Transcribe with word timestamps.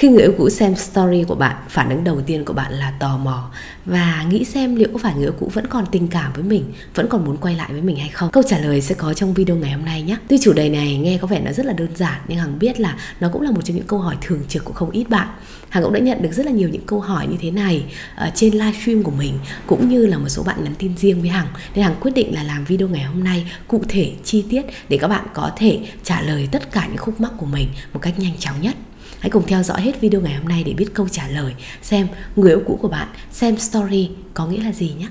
Khi 0.00 0.08
người 0.08 0.22
yêu 0.22 0.34
cũ 0.38 0.50
xem 0.50 0.76
story 0.76 1.24
của 1.28 1.34
bạn, 1.34 1.56
phản 1.68 1.90
ứng 1.90 2.04
đầu 2.04 2.20
tiên 2.20 2.44
của 2.44 2.52
bạn 2.52 2.72
là 2.72 2.90
tò 2.90 3.18
mò 3.18 3.50
và 3.84 4.24
nghĩ 4.30 4.44
xem 4.44 4.76
liệu 4.76 4.88
có 4.92 4.98
phải 4.98 5.14
người 5.14 5.24
yêu 5.24 5.32
cũ 5.40 5.50
vẫn 5.54 5.66
còn 5.66 5.86
tình 5.92 6.08
cảm 6.08 6.32
với 6.32 6.42
mình, 6.42 6.72
vẫn 6.94 7.06
còn 7.08 7.24
muốn 7.24 7.36
quay 7.36 7.54
lại 7.54 7.72
với 7.72 7.82
mình 7.82 7.96
hay 7.96 8.08
không. 8.08 8.30
Câu 8.30 8.42
trả 8.48 8.58
lời 8.58 8.80
sẽ 8.80 8.94
có 8.94 9.14
trong 9.14 9.34
video 9.34 9.56
ngày 9.56 9.72
hôm 9.72 9.84
nay 9.84 10.02
nhé. 10.02 10.16
Tuy 10.28 10.38
chủ 10.38 10.52
đề 10.52 10.68
này 10.68 10.96
nghe 10.96 11.18
có 11.18 11.26
vẻ 11.26 11.40
nó 11.40 11.52
rất 11.52 11.66
là 11.66 11.72
đơn 11.72 11.88
giản 11.96 12.20
nhưng 12.28 12.38
Hằng 12.38 12.58
biết 12.58 12.80
là 12.80 12.96
nó 13.20 13.28
cũng 13.32 13.42
là 13.42 13.50
một 13.50 13.60
trong 13.64 13.76
những 13.76 13.86
câu 13.86 13.98
hỏi 13.98 14.16
thường 14.20 14.40
trực 14.48 14.64
của 14.64 14.72
không 14.72 14.90
ít 14.90 15.08
bạn. 15.08 15.28
Hằng 15.68 15.82
cũng 15.82 15.92
đã 15.92 16.00
nhận 16.00 16.22
được 16.22 16.32
rất 16.32 16.46
là 16.46 16.52
nhiều 16.52 16.68
những 16.68 16.86
câu 16.86 17.00
hỏi 17.00 17.26
như 17.26 17.36
thế 17.40 17.50
này 17.50 17.84
uh, 18.26 18.34
trên 18.34 18.52
livestream 18.52 19.02
của 19.02 19.12
mình 19.18 19.38
cũng 19.66 19.88
như 19.88 20.06
là 20.06 20.18
một 20.18 20.28
số 20.28 20.42
bạn 20.42 20.64
nhắn 20.64 20.74
tin 20.78 20.96
riêng 20.96 21.20
với 21.20 21.30
Hằng 21.30 21.48
nên 21.74 21.84
Hằng 21.84 21.96
quyết 22.00 22.14
định 22.14 22.34
là 22.34 22.42
làm 22.42 22.64
video 22.64 22.88
ngày 22.88 23.02
hôm 23.02 23.24
nay 23.24 23.52
cụ 23.68 23.82
thể 23.88 24.12
chi 24.24 24.44
tiết 24.50 24.62
để 24.88 24.98
các 24.98 25.08
bạn 25.08 25.26
có 25.34 25.50
thể 25.56 25.78
trả 26.04 26.20
lời 26.22 26.48
tất 26.52 26.72
cả 26.72 26.86
những 26.86 26.98
khúc 26.98 27.20
mắc 27.20 27.32
của 27.36 27.46
mình 27.46 27.68
một 27.92 28.00
cách 28.02 28.18
nhanh 28.18 28.36
chóng 28.38 28.54
nhất. 28.60 28.74
Hãy 29.20 29.30
cùng 29.30 29.46
theo 29.46 29.62
dõi 29.62 29.80
hết 29.80 30.00
video 30.00 30.20
ngày 30.20 30.34
hôm 30.34 30.48
nay 30.48 30.62
để 30.64 30.72
biết 30.72 30.94
câu 30.94 31.08
trả 31.08 31.28
lời 31.28 31.54
xem 31.82 32.08
người 32.36 32.50
yêu 32.50 32.62
cũ 32.66 32.78
của 32.82 32.88
bạn 32.88 33.08
xem 33.30 33.56
story 33.56 34.10
có 34.34 34.46
nghĩa 34.46 34.62
là 34.62 34.72
gì 34.72 34.94
nhé. 34.98 35.08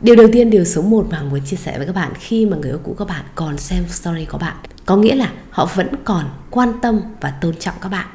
Điều 0.00 0.16
đầu 0.16 0.28
tiên, 0.32 0.50
điều 0.50 0.64
số 0.64 0.82
1 0.82 1.06
mà 1.10 1.16
Hằng 1.16 1.30
muốn 1.30 1.40
chia 1.46 1.56
sẻ 1.56 1.78
với 1.78 1.86
các 1.86 1.94
bạn 1.94 2.12
khi 2.20 2.46
mà 2.46 2.56
người 2.56 2.70
yêu 2.70 2.80
cũ 2.84 2.94
các 2.98 3.08
bạn 3.08 3.24
còn 3.34 3.58
xem 3.58 3.84
story 3.88 4.24
của 4.24 4.38
bạn 4.38 4.56
có 4.86 4.96
nghĩa 4.96 5.14
là 5.14 5.32
họ 5.50 5.68
vẫn 5.74 5.88
còn 6.04 6.30
quan 6.50 6.72
tâm 6.82 7.00
và 7.20 7.30
tôn 7.30 7.56
trọng 7.56 7.74
các 7.80 7.88
bạn 7.88 8.06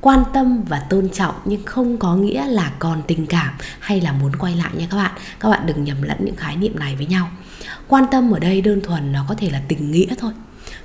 quan 0.00 0.24
tâm 0.32 0.62
và 0.68 0.80
tôn 0.80 1.08
trọng 1.08 1.34
nhưng 1.44 1.64
không 1.64 1.96
có 1.96 2.16
nghĩa 2.16 2.46
là 2.46 2.72
còn 2.78 3.02
tình 3.06 3.26
cảm 3.26 3.54
hay 3.80 4.00
là 4.00 4.12
muốn 4.12 4.36
quay 4.36 4.56
lại 4.56 4.70
nha 4.74 4.86
các 4.90 4.96
bạn. 4.96 5.12
Các 5.40 5.48
bạn 5.48 5.66
đừng 5.66 5.84
nhầm 5.84 6.02
lẫn 6.02 6.16
những 6.24 6.36
khái 6.36 6.56
niệm 6.56 6.78
này 6.78 6.96
với 6.96 7.06
nhau. 7.06 7.30
Quan 7.88 8.04
tâm 8.10 8.30
ở 8.30 8.38
đây 8.38 8.60
đơn 8.60 8.80
thuần 8.80 9.12
nó 9.12 9.24
có 9.28 9.34
thể 9.34 9.50
là 9.50 9.62
tình 9.68 9.90
nghĩa 9.90 10.14
thôi. 10.18 10.32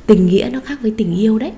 Tình 0.06 0.26
nghĩa 0.26 0.50
nó 0.54 0.60
khác 0.66 0.80
với 0.82 0.94
tình 0.98 1.16
yêu 1.16 1.40
đấy 1.40 1.52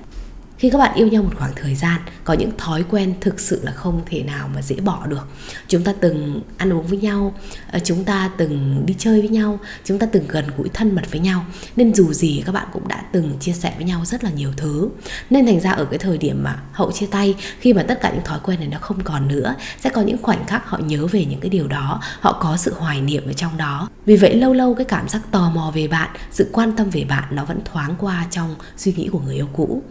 khi 0.58 0.70
các 0.70 0.78
bạn 0.78 0.94
yêu 0.94 1.08
nhau 1.08 1.22
một 1.22 1.30
khoảng 1.38 1.52
thời 1.56 1.74
gian, 1.74 2.00
có 2.24 2.34
những 2.34 2.50
thói 2.58 2.84
quen 2.90 3.14
thực 3.20 3.40
sự 3.40 3.60
là 3.64 3.72
không 3.72 4.02
thể 4.06 4.22
nào 4.22 4.48
mà 4.54 4.62
dễ 4.62 4.76
bỏ 4.76 5.06
được. 5.06 5.28
Chúng 5.68 5.82
ta 5.82 5.92
từng 6.00 6.42
ăn 6.56 6.72
uống 6.72 6.86
với 6.86 6.98
nhau 6.98 7.34
ờ, 7.72 7.78
chúng 7.84 8.04
ta 8.04 8.30
từng 8.36 8.82
đi 8.86 8.94
chơi 8.98 9.20
với 9.20 9.28
nhau, 9.28 9.58
chúng 9.84 9.98
ta 9.98 10.06
từng 10.12 10.24
gần 10.28 10.44
gũi 10.56 10.68
thân 10.68 10.94
mật 10.94 11.10
với 11.10 11.20
nhau. 11.20 11.44
Nên 11.76 11.94
dù 11.94 12.12
gì, 12.12 12.42
các 12.46 12.52
bạn 12.52 12.66
cũng 12.72 12.88
đã 12.88 13.04
từng 13.12 13.36
chia 13.40 13.52
sẻ 13.52 13.72
với 13.76 13.84
nhau 13.84 14.04
rất 14.04 14.24
là 14.24 14.30
nhiều 14.30 14.50
thứ. 14.56 14.88
Nên 15.30 15.46
thành 15.46 15.60
ra 15.60 15.70
ở 15.70 15.84
cái 15.84 15.98
thời 15.98 16.18
điểm 16.18 16.42
mà 16.42 16.56
hậu 16.72 16.92
chia 16.92 17.06
tay, 17.06 17.34
khi 17.60 17.72
mà 17.72 17.82
tất 17.82 18.00
cả 18.00 18.10
những 18.10 18.24
thói 18.24 18.38
quen 18.42 18.58
này 18.58 18.68
nó 18.68 18.78
không 18.78 19.00
còn 19.04 19.28
nữa, 19.28 19.54
sẽ 19.80 19.90
có 19.90 20.02
những 20.02 20.22
khoảnh 20.22 20.46
khắc 20.46 20.68
họ 20.68 20.78
nhớ 20.78 21.06
về 21.06 21.24
những 21.24 21.40
cái 21.40 21.50
điều 21.50 21.66
đó, 21.66 22.00
họ 22.20 22.38
có 22.42 22.56
sự 22.56 22.74
hoài 22.78 23.00
niệm 23.00 23.26
ở 23.26 23.32
trong 23.32 23.56
đó. 23.56 23.88
Vì 24.06 24.16
vậy, 24.16 24.34
lâu 24.34 24.52
lâu 24.52 24.74
cái 24.74 24.84
cảm 24.84 25.08
giác 25.08 25.20
tò 25.30 25.50
mò 25.50 25.72
về 25.74 25.88
bạn, 25.88 26.10
sự 26.30 26.50
quan 26.52 26.76
tâm 26.76 26.90
về 26.90 27.04
bạn 27.04 27.24
nó 27.30 27.44
vẫn 27.44 27.60
thoáng 27.64 27.94
qua 27.98 28.26
trong 28.30 28.54
suy 28.76 28.92
nghĩ 28.92 29.08
của 29.12 29.20
người 29.20 29.34
yêu 29.34 29.48
cũ 29.52 29.82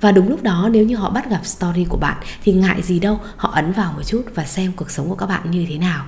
và 0.00 0.12
đúng 0.12 0.28
lúc 0.28 0.42
đó 0.42 0.68
nếu 0.72 0.84
như 0.84 0.96
họ 0.96 1.10
bắt 1.10 1.30
gặp 1.30 1.46
story 1.46 1.84
của 1.84 1.96
bạn 1.96 2.16
thì 2.44 2.52
ngại 2.52 2.82
gì 2.82 2.98
đâu 2.98 3.20
họ 3.36 3.50
ấn 3.54 3.72
vào 3.72 3.92
một 3.92 4.02
chút 4.06 4.22
và 4.34 4.44
xem 4.44 4.72
cuộc 4.76 4.90
sống 4.90 5.08
của 5.08 5.14
các 5.14 5.26
bạn 5.26 5.50
như 5.50 5.66
thế 5.68 5.78
nào. 5.78 6.04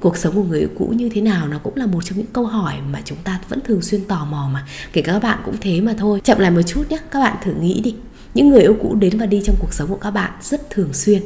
Cuộc 0.00 0.16
sống 0.16 0.34
của 0.34 0.42
người 0.42 0.58
yêu 0.58 0.68
cũ 0.78 0.92
như 0.96 1.08
thế 1.08 1.20
nào 1.20 1.48
nó 1.48 1.58
cũng 1.58 1.76
là 1.76 1.86
một 1.86 2.04
trong 2.04 2.18
những 2.18 2.32
câu 2.32 2.46
hỏi 2.46 2.74
mà 2.90 3.00
chúng 3.04 3.18
ta 3.24 3.40
vẫn 3.48 3.60
thường 3.60 3.82
xuyên 3.82 4.04
tò 4.04 4.24
mò 4.24 4.50
mà. 4.52 4.66
Kể 4.92 5.02
cả 5.02 5.12
các 5.12 5.22
bạn 5.22 5.38
cũng 5.44 5.56
thế 5.60 5.80
mà 5.80 5.94
thôi. 5.98 6.20
Chậm 6.24 6.38
lại 6.38 6.50
một 6.50 6.62
chút 6.62 6.90
nhé 6.90 6.98
các 7.10 7.20
bạn 7.20 7.36
thử 7.44 7.52
nghĩ 7.52 7.80
đi. 7.80 7.94
Những 8.34 8.48
người 8.48 8.60
yêu 8.60 8.76
cũ 8.82 8.94
đến 8.94 9.18
và 9.18 9.26
đi 9.26 9.42
trong 9.44 9.56
cuộc 9.58 9.72
sống 9.74 9.88
của 9.88 9.96
các 9.96 10.10
bạn 10.10 10.30
rất 10.42 10.70
thường 10.70 10.92
xuyên. 10.92 11.22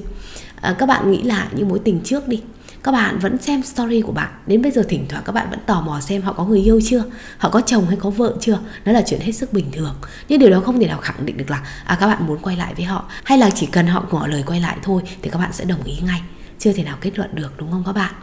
À, 0.60 0.75
các 0.78 0.86
bạn 0.86 1.10
nghĩ 1.10 1.22
lại 1.22 1.47
những 1.53 1.69
mối 1.69 1.78
tình 1.84 2.00
trước 2.05 2.28
đi 2.28 2.42
các 2.82 2.92
bạn 2.92 3.19
vẫn 3.19 3.38
xem 3.38 3.62
story 3.62 4.00
của 4.00 4.12
bạn. 4.12 4.28
Đến 4.46 4.62
bây 4.62 4.72
giờ 4.72 4.82
thỉnh 4.88 5.06
thoảng 5.08 5.22
các 5.27 5.32
bạn 5.32 5.50
vẫn 5.50 5.58
tò 5.66 5.80
mò 5.80 6.00
xem 6.00 6.22
họ 6.22 6.32
có 6.32 6.44
người 6.44 6.60
yêu 6.60 6.80
chưa, 6.84 7.02
họ 7.38 7.50
có 7.50 7.60
chồng 7.60 7.86
hay 7.86 7.96
có 8.00 8.10
vợ 8.10 8.34
chưa. 8.41 8.58
Đó 8.84 8.92
là 8.92 9.02
chuyện 9.06 9.20
hết 9.20 9.32
sức 9.32 9.52
bình 9.52 9.70
thường. 9.72 9.94
Nhưng 10.28 10.38
điều 10.38 10.50
đó 10.50 10.60
không 10.60 10.80
thể 10.80 10.86
nào 10.86 11.00
khẳng 11.00 11.27
định 11.27 11.36
được 11.36 11.50
là 11.50 11.62
à 11.84 11.97
các 12.00 12.06
bạn 12.06 12.27
muốn 12.27 12.38
quay 12.38 12.56
lại 12.56 12.74
với 12.74 12.84
họ 12.84 13.04
hay 13.24 13.38
là 13.38 13.50
chỉ 13.50 13.66
cần 13.66 13.86
họ 13.86 14.04
ngỏ 14.10 14.27
lời 14.27 14.42
quay 14.47 14.60
lại 14.60 14.77
thôi 14.82 15.02
thì 15.22 15.30
các 15.30 15.38
bạn 15.38 15.52
sẽ 15.52 15.64
đồng 15.64 15.82
ý 15.84 15.94
ngay. 16.02 16.22
Chưa 16.58 16.72
thể 16.72 16.84
nào 16.84 16.97
kết 17.00 17.19
luận 17.19 17.31
được, 17.34 17.53
đúng 17.59 17.70
không 17.70 17.82
các 17.87 17.92
bạn? 17.92 18.14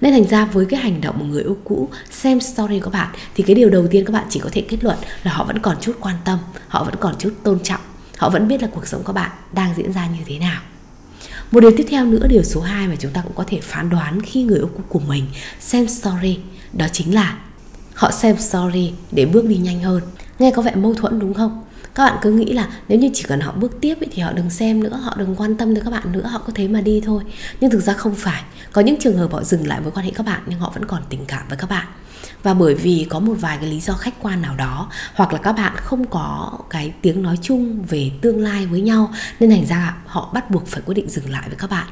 Nên 0.00 0.12
thành 0.12 0.28
ra 0.28 0.44
với 0.44 0.66
cái 0.66 0.80
hành 0.80 1.00
động 1.00 1.18
một 1.18 1.24
người 1.28 1.42
yêu 1.42 1.56
cũ 1.64 1.88
xem 2.10 2.40
story 2.40 2.80
của 2.80 2.90
bạn 2.90 3.08
thì 3.34 3.44
cái 3.46 3.54
điều 3.54 3.70
đầu 3.70 3.86
tiên 3.90 4.04
các 4.04 4.12
bạn 4.12 4.24
chỉ 4.30 4.40
có 4.40 4.48
thể 4.52 4.60
kết 4.68 4.84
luận 4.84 4.96
là 5.22 5.32
họ 5.32 5.44
vẫn 5.44 5.58
còn 5.58 5.76
chút 5.80 5.96
quan 6.00 6.16
tâm, 6.24 6.38
họ 6.68 6.84
vẫn 6.84 6.94
còn 7.00 7.14
chút 7.18 7.34
tôn 7.42 7.60
trọng, 7.60 7.80
họ 8.18 8.30
vẫn 8.30 8.48
biết 8.48 8.62
là 8.62 8.68
cuộc 8.72 8.86
sống 8.86 9.02
của 9.02 9.12
bạn 9.12 9.30
đang 9.52 9.74
diễn 9.76 9.92
ra 9.92 10.06
như 10.06 10.20
thế 10.26 10.38
nào 10.38 10.60
một 11.52 11.60
điều 11.60 11.70
tiếp 11.76 11.86
theo 11.88 12.06
nữa, 12.06 12.26
điều 12.28 12.42
số 12.42 12.60
2 12.60 12.88
mà 12.88 12.96
chúng 12.98 13.10
ta 13.10 13.20
cũng 13.22 13.32
có 13.34 13.44
thể 13.46 13.60
phán 13.62 13.90
đoán 13.90 14.20
khi 14.22 14.42
người 14.42 14.58
yêu 14.58 14.70
cũ 14.76 14.82
của 14.88 15.00
mình 15.08 15.26
xem 15.60 15.88
story 15.88 16.38
đó 16.72 16.86
chính 16.92 17.14
là 17.14 17.38
họ 17.94 18.10
xem 18.10 18.36
story 18.38 18.92
để 19.10 19.26
bước 19.26 19.44
đi 19.44 19.56
nhanh 19.56 19.82
hơn. 19.82 20.02
Nghe 20.38 20.50
có 20.50 20.62
vẻ 20.62 20.74
mâu 20.74 20.94
thuẫn 20.94 21.18
đúng 21.18 21.34
không? 21.34 21.64
Các 21.94 22.04
bạn 22.04 22.18
cứ 22.22 22.30
nghĩ 22.32 22.52
là 22.52 22.68
nếu 22.88 22.98
như 22.98 23.10
chỉ 23.14 23.24
cần 23.28 23.40
họ 23.40 23.52
bước 23.52 23.80
tiếp 23.80 23.94
ấy, 24.00 24.08
thì 24.12 24.22
họ 24.22 24.32
đừng 24.32 24.50
xem 24.50 24.82
nữa, 24.82 25.00
họ 25.02 25.14
đừng 25.18 25.36
quan 25.36 25.56
tâm 25.56 25.74
tới 25.74 25.84
các 25.84 25.90
bạn 25.90 26.12
nữa, 26.12 26.26
họ 26.26 26.38
có 26.46 26.52
thế 26.54 26.68
mà 26.68 26.80
đi 26.80 27.02
thôi. 27.04 27.22
Nhưng 27.60 27.70
thực 27.70 27.80
ra 27.80 27.92
không 27.92 28.14
phải. 28.14 28.42
Có 28.72 28.80
những 28.80 28.96
trường 29.00 29.16
hợp 29.16 29.32
họ 29.32 29.42
dừng 29.42 29.66
lại 29.66 29.80
mối 29.80 29.90
quan 29.94 30.06
hệ 30.06 30.12
các 30.14 30.26
bạn 30.26 30.42
nhưng 30.46 30.58
họ 30.58 30.72
vẫn 30.74 30.84
còn 30.84 31.02
tình 31.08 31.24
cảm 31.26 31.48
với 31.48 31.58
các 31.58 31.70
bạn 31.70 31.86
và 32.42 32.54
bởi 32.54 32.74
vì 32.74 33.06
có 33.10 33.20
một 33.20 33.34
vài 33.40 33.58
cái 33.60 33.70
lý 33.70 33.80
do 33.80 33.94
khách 33.94 34.14
quan 34.22 34.42
nào 34.42 34.54
đó, 34.56 34.88
hoặc 35.14 35.32
là 35.32 35.38
các 35.38 35.52
bạn 35.52 35.72
không 35.76 36.06
có 36.06 36.52
cái 36.70 36.92
tiếng 37.02 37.22
nói 37.22 37.38
chung 37.42 37.82
về 37.82 38.10
tương 38.20 38.40
lai 38.40 38.66
với 38.66 38.80
nhau, 38.80 39.12
nên 39.40 39.50
thành 39.50 39.66
ra 39.66 39.96
họ 40.06 40.30
bắt 40.34 40.50
buộc 40.50 40.66
phải 40.66 40.82
quyết 40.86 40.94
định 40.94 41.08
dừng 41.08 41.30
lại 41.30 41.42
với 41.46 41.56
các 41.56 41.70
bạn. 41.70 41.86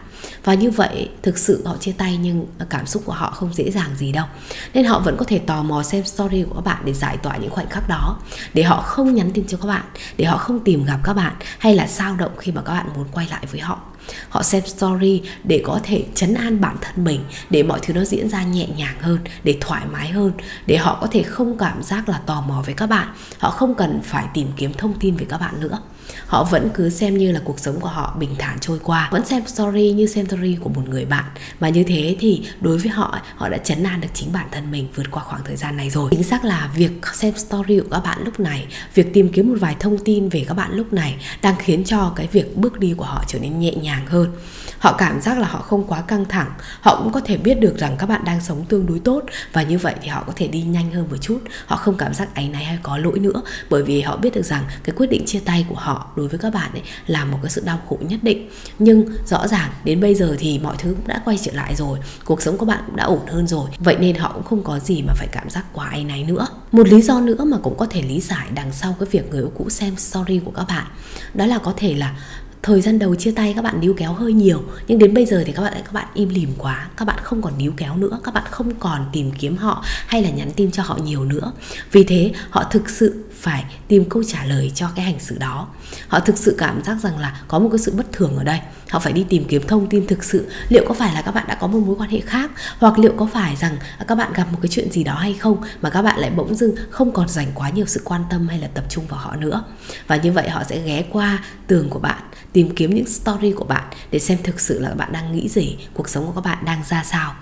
Và 0.44 0.54
như 0.54 0.70
vậy, 0.70 1.08
thực 1.22 1.38
sự 1.38 1.62
họ 1.66 1.76
chia 1.76 1.92
tay 1.92 2.16
nhưng 2.16 2.46
cảm 2.70 2.86
xúc 2.86 3.02
của 3.06 3.12
họ 3.12 3.30
không 3.30 3.54
dễ 3.54 3.70
dàng 3.70 3.96
gì 3.96 4.12
đâu. 4.12 4.26
Nên 4.74 4.84
họ 4.84 4.98
vẫn 4.98 5.16
có 5.16 5.24
thể 5.24 5.38
tò 5.38 5.62
mò 5.62 5.82
xem 5.82 6.04
story 6.04 6.42
của 6.42 6.54
các 6.54 6.64
bạn 6.64 6.82
để 6.84 6.92
giải 6.92 7.16
tỏa 7.16 7.36
những 7.36 7.50
khoảnh 7.50 7.68
khắc 7.68 7.88
đó, 7.88 8.18
để 8.54 8.62
họ 8.62 8.82
không 8.82 9.14
nhắn 9.14 9.30
tin 9.34 9.46
cho 9.46 9.58
các 9.58 9.68
bạn, 9.68 9.84
để 10.16 10.24
họ 10.24 10.36
không 10.36 10.60
tìm 10.60 10.84
gặp 10.84 10.98
các 11.04 11.12
bạn, 11.12 11.34
hay 11.58 11.74
là 11.74 11.86
sao 11.86 12.16
động 12.16 12.32
khi 12.38 12.52
mà 12.52 12.62
các 12.62 12.72
bạn 12.72 12.86
muốn 12.96 13.06
quay 13.12 13.28
lại 13.30 13.46
với 13.50 13.60
họ 13.60 13.80
họ 14.28 14.42
xem 14.42 14.62
story 14.66 15.22
để 15.44 15.62
có 15.64 15.80
thể 15.82 16.04
chấn 16.14 16.34
an 16.34 16.60
bản 16.60 16.76
thân 16.80 17.04
mình, 17.04 17.20
để 17.50 17.62
mọi 17.62 17.78
thứ 17.82 17.94
nó 17.94 18.04
diễn 18.04 18.28
ra 18.28 18.42
nhẹ 18.42 18.66
nhàng 18.76 18.96
hơn, 19.00 19.18
để 19.44 19.56
thoải 19.60 19.82
mái 19.92 20.08
hơn, 20.08 20.32
để 20.66 20.76
họ 20.76 20.98
có 21.00 21.06
thể 21.06 21.22
không 21.22 21.58
cảm 21.58 21.82
giác 21.82 22.08
là 22.08 22.18
tò 22.26 22.40
mò 22.40 22.62
với 22.66 22.74
các 22.74 22.86
bạn. 22.86 23.08
Họ 23.38 23.50
không 23.50 23.74
cần 23.74 24.00
phải 24.04 24.24
tìm 24.34 24.48
kiếm 24.56 24.72
thông 24.72 24.98
tin 24.98 25.16
về 25.16 25.26
các 25.28 25.40
bạn 25.40 25.60
nữa. 25.60 25.78
Họ 26.26 26.44
vẫn 26.44 26.70
cứ 26.74 26.90
xem 26.90 27.18
như 27.18 27.32
là 27.32 27.40
cuộc 27.44 27.60
sống 27.60 27.80
của 27.80 27.88
họ 27.88 28.16
bình 28.18 28.34
thản 28.38 28.58
trôi 28.60 28.78
qua. 28.84 29.08
Vẫn 29.12 29.26
xem 29.26 29.42
story 29.46 29.92
như 29.92 30.06
xem 30.06 30.26
story 30.26 30.56
của 30.60 30.68
một 30.68 30.88
người 30.88 31.04
bạn. 31.04 31.24
Mà 31.60 31.68
như 31.68 31.84
thế 31.84 32.16
thì 32.20 32.42
đối 32.60 32.78
với 32.78 32.88
họ 32.88 33.18
họ 33.36 33.48
đã 33.48 33.58
chấn 33.58 33.82
an 33.82 34.00
được 34.00 34.08
chính 34.14 34.32
bản 34.32 34.46
thân 34.50 34.70
mình 34.70 34.88
vượt 34.94 35.10
qua 35.10 35.22
khoảng 35.22 35.42
thời 35.44 35.56
gian 35.56 35.76
này 35.76 35.90
rồi. 35.90 36.08
Chính 36.10 36.22
xác 36.22 36.44
là 36.44 36.70
việc 36.76 36.90
xem 37.14 37.34
story 37.36 37.80
của 37.80 37.88
các 37.90 38.00
bạn 38.04 38.18
lúc 38.24 38.40
này, 38.40 38.66
việc 38.94 39.14
tìm 39.14 39.32
kiếm 39.32 39.48
một 39.48 39.56
vài 39.60 39.76
thông 39.80 39.98
tin 40.04 40.28
về 40.28 40.44
các 40.48 40.54
bạn 40.54 40.72
lúc 40.72 40.92
này 40.92 41.16
đang 41.42 41.54
khiến 41.58 41.84
cho 41.84 42.12
cái 42.16 42.28
việc 42.32 42.56
bước 42.56 42.78
đi 42.78 42.94
của 42.96 43.04
họ 43.04 43.24
trở 43.26 43.38
nên 43.38 43.60
nhẹ 43.60 43.72
nhàng 43.74 43.99
hơn. 44.06 44.32
Họ 44.78 44.92
cảm 44.98 45.20
giác 45.20 45.38
là 45.38 45.48
họ 45.48 45.58
không 45.58 45.86
quá 45.86 46.00
căng 46.00 46.24
thẳng. 46.24 46.50
Họ 46.80 47.00
cũng 47.02 47.12
có 47.12 47.20
thể 47.20 47.36
biết 47.36 47.60
được 47.60 47.78
rằng 47.78 47.96
các 47.98 48.06
bạn 48.06 48.24
đang 48.24 48.40
sống 48.40 48.64
tương 48.64 48.86
đối 48.86 48.98
tốt 48.98 49.22
và 49.52 49.62
như 49.62 49.78
vậy 49.78 49.94
thì 50.02 50.08
họ 50.08 50.24
có 50.26 50.32
thể 50.36 50.48
đi 50.48 50.62
nhanh 50.62 50.92
hơn 50.92 51.06
một 51.10 51.16
chút. 51.20 51.40
Họ 51.66 51.76
không 51.76 51.96
cảm 51.96 52.14
giác 52.14 52.34
áy 52.34 52.48
náy 52.48 52.64
hay 52.64 52.78
có 52.82 52.98
lỗi 52.98 53.18
nữa 53.18 53.42
bởi 53.70 53.82
vì 53.82 54.00
họ 54.00 54.16
biết 54.16 54.34
được 54.34 54.44
rằng 54.44 54.64
cái 54.84 54.94
quyết 54.96 55.10
định 55.10 55.26
chia 55.26 55.40
tay 55.40 55.66
của 55.68 55.74
họ 55.74 56.12
đối 56.16 56.28
với 56.28 56.38
các 56.38 56.54
bạn 56.54 56.72
ấy 56.72 56.82
là 57.06 57.24
một 57.24 57.38
cái 57.42 57.50
sự 57.50 57.62
đau 57.64 57.80
khổ 57.88 57.98
nhất 58.00 58.20
định. 58.22 58.50
Nhưng 58.78 59.06
rõ 59.26 59.48
ràng 59.48 59.70
đến 59.84 60.00
bây 60.00 60.14
giờ 60.14 60.36
thì 60.38 60.58
mọi 60.58 60.76
thứ 60.78 60.94
cũng 60.96 61.08
đã 61.08 61.22
quay 61.24 61.38
trở 61.42 61.52
lại 61.54 61.74
rồi, 61.74 61.98
cuộc 62.24 62.42
sống 62.42 62.56
của 62.56 62.66
bạn 62.66 62.82
cũng 62.86 62.96
đã 62.96 63.04
ổn 63.04 63.26
hơn 63.26 63.46
rồi. 63.46 63.70
Vậy 63.78 63.96
nên 64.00 64.16
họ 64.16 64.32
cũng 64.32 64.44
không 64.44 64.62
có 64.62 64.78
gì 64.78 65.02
mà 65.02 65.12
phải 65.16 65.28
cảm 65.32 65.50
giác 65.50 65.64
quá 65.72 65.88
áy 65.88 66.04
náy 66.04 66.24
nữa. 66.24 66.46
Một 66.72 66.88
lý 66.88 67.02
do 67.02 67.20
nữa 67.20 67.44
mà 67.44 67.56
cũng 67.62 67.76
có 67.76 67.86
thể 67.90 68.02
lý 68.02 68.20
giải 68.20 68.48
đằng 68.54 68.72
sau 68.72 68.96
cái 69.00 69.08
việc 69.10 69.30
người 69.30 69.40
yêu 69.40 69.52
cũ 69.58 69.70
xem 69.70 69.96
story 69.96 70.40
của 70.44 70.50
các 70.50 70.64
bạn, 70.68 70.86
đó 71.34 71.46
là 71.46 71.58
có 71.58 71.74
thể 71.76 71.94
là 71.94 72.16
thời 72.62 72.80
gian 72.80 72.98
đầu 72.98 73.14
chia 73.14 73.30
tay 73.30 73.52
các 73.56 73.62
bạn 73.62 73.80
níu 73.80 73.94
kéo 73.94 74.12
hơi 74.12 74.32
nhiều, 74.32 74.62
nhưng 74.88 74.98
đến 74.98 75.14
bây 75.14 75.26
giờ 75.26 75.42
thì 75.46 75.52
các 75.52 75.62
bạn 75.62 75.72
các 75.74 75.92
bạn 75.92 76.06
im 76.14 76.28
lìm 76.28 76.52
quá. 76.58 76.88
Các 76.96 77.04
bạn 77.04 77.18
không 77.22 77.42
còn 77.42 77.58
níu 77.58 77.72
kéo 77.76 77.96
nữa, 77.96 78.20
các 78.24 78.34
bạn 78.34 78.44
không 78.50 78.74
còn 78.74 79.06
tìm 79.12 79.30
kiếm 79.38 79.56
họ 79.56 79.84
hay 80.06 80.22
là 80.22 80.30
nhắn 80.30 80.50
tin 80.56 80.70
cho 80.70 80.82
họ 80.82 80.98
nhiều 81.04 81.24
nữa. 81.24 81.52
Vì 81.92 82.04
thế, 82.04 82.32
họ 82.50 82.64
thực 82.70 82.90
sự 82.90 83.24
phải 83.40 83.64
tìm 83.88 84.04
câu 84.04 84.22
trả 84.26 84.44
lời 84.44 84.72
cho 84.74 84.88
cái 84.96 85.04
hành 85.04 85.20
xử 85.20 85.38
đó. 85.38 85.68
Họ 86.08 86.20
thực 86.20 86.38
sự 86.38 86.54
cảm 86.58 86.82
giác 86.84 86.96
rằng 87.02 87.18
là 87.18 87.40
có 87.48 87.58
một 87.58 87.68
cái 87.72 87.78
sự 87.78 87.92
bất 87.96 88.12
thường 88.12 88.36
ở 88.36 88.44
đây. 88.44 88.60
Họ 88.90 88.98
phải 88.98 89.12
đi 89.12 89.24
tìm 89.28 89.44
kiếm 89.48 89.62
thông 89.66 89.88
tin 89.88 90.06
thực 90.06 90.24
sự. 90.24 90.46
Liệu 90.68 90.84
có 90.88 90.94
phải 90.94 91.14
là 91.14 91.22
các 91.22 91.34
bạn 91.34 91.44
đã 91.48 91.54
có 91.54 91.66
một 91.66 91.80
mối 91.86 91.96
quan 91.98 92.10
hệ 92.10 92.20
khác? 92.20 92.50
Hoặc 92.78 92.98
liệu 92.98 93.12
có 93.16 93.26
phải 93.32 93.56
rằng 93.56 93.76
à, 93.98 94.04
các 94.08 94.14
bạn 94.14 94.32
gặp 94.32 94.52
một 94.52 94.58
cái 94.62 94.68
chuyện 94.68 94.92
gì 94.92 95.04
đó 95.04 95.14
hay 95.14 95.34
không 95.34 95.56
mà 95.82 95.90
các 95.90 96.02
bạn 96.02 96.18
lại 96.18 96.30
bỗng 96.30 96.54
dưng 96.54 96.74
không 96.90 97.12
còn 97.12 97.28
dành 97.28 97.46
quá 97.54 97.70
nhiều 97.70 97.86
sự 97.86 98.00
quan 98.04 98.22
tâm 98.30 98.48
hay 98.48 98.58
là 98.58 98.68
tập 98.74 98.84
trung 98.88 99.06
vào 99.06 99.20
họ 99.20 99.36
nữa? 99.36 99.64
Và 100.06 100.16
như 100.16 100.32
vậy 100.32 100.48
họ 100.48 100.64
sẽ 100.64 100.82
ghé 100.84 101.04
qua 101.10 101.44
tường 101.66 101.90
của 101.90 101.98
bạn, 101.98 102.22
tìm 102.52 102.59
tìm 102.60 102.74
kiếm 102.74 102.94
những 102.94 103.06
story 103.06 103.52
của 103.52 103.64
bạn 103.64 103.84
để 104.10 104.18
xem 104.18 104.38
thực 104.42 104.60
sự 104.60 104.78
là 104.78 104.90
bạn 104.94 105.12
đang 105.12 105.32
nghĩ 105.32 105.48
gì, 105.48 105.76
cuộc 105.94 106.08
sống 106.08 106.26
của 106.26 106.32
các 106.32 106.44
bạn 106.44 106.64
đang 106.64 106.82
ra 106.88 107.04
sao. 107.04 107.34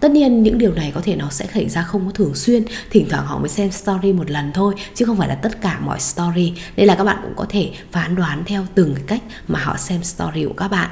Tất 0.00 0.10
nhiên, 0.10 0.42
những 0.42 0.58
điều 0.58 0.74
này 0.74 0.92
có 0.94 1.00
thể 1.04 1.16
nó 1.16 1.30
sẽ 1.30 1.46
xảy 1.54 1.68
ra 1.68 1.82
không 1.82 2.06
có 2.06 2.12
thường 2.12 2.34
xuyên, 2.34 2.64
thỉnh 2.90 3.06
thoảng 3.10 3.26
họ 3.26 3.38
mới 3.38 3.48
xem 3.48 3.70
story 3.70 4.12
một 4.12 4.30
lần 4.30 4.52
thôi, 4.52 4.74
chứ 4.94 5.04
không 5.04 5.16
phải 5.16 5.28
là 5.28 5.34
tất 5.34 5.60
cả 5.60 5.80
mọi 5.80 6.00
story. 6.00 6.54
Nên 6.76 6.86
là 6.86 6.94
các 6.94 7.04
bạn 7.04 7.18
cũng 7.22 7.32
có 7.36 7.46
thể 7.48 7.70
phán 7.92 8.14
đoán 8.14 8.42
theo 8.46 8.66
từng 8.74 8.94
cái 8.94 9.04
cách 9.06 9.22
mà 9.48 9.58
họ 9.58 9.76
xem 9.76 10.02
story 10.02 10.44
của 10.44 10.54
các 10.56 10.68
bạn 10.68 10.90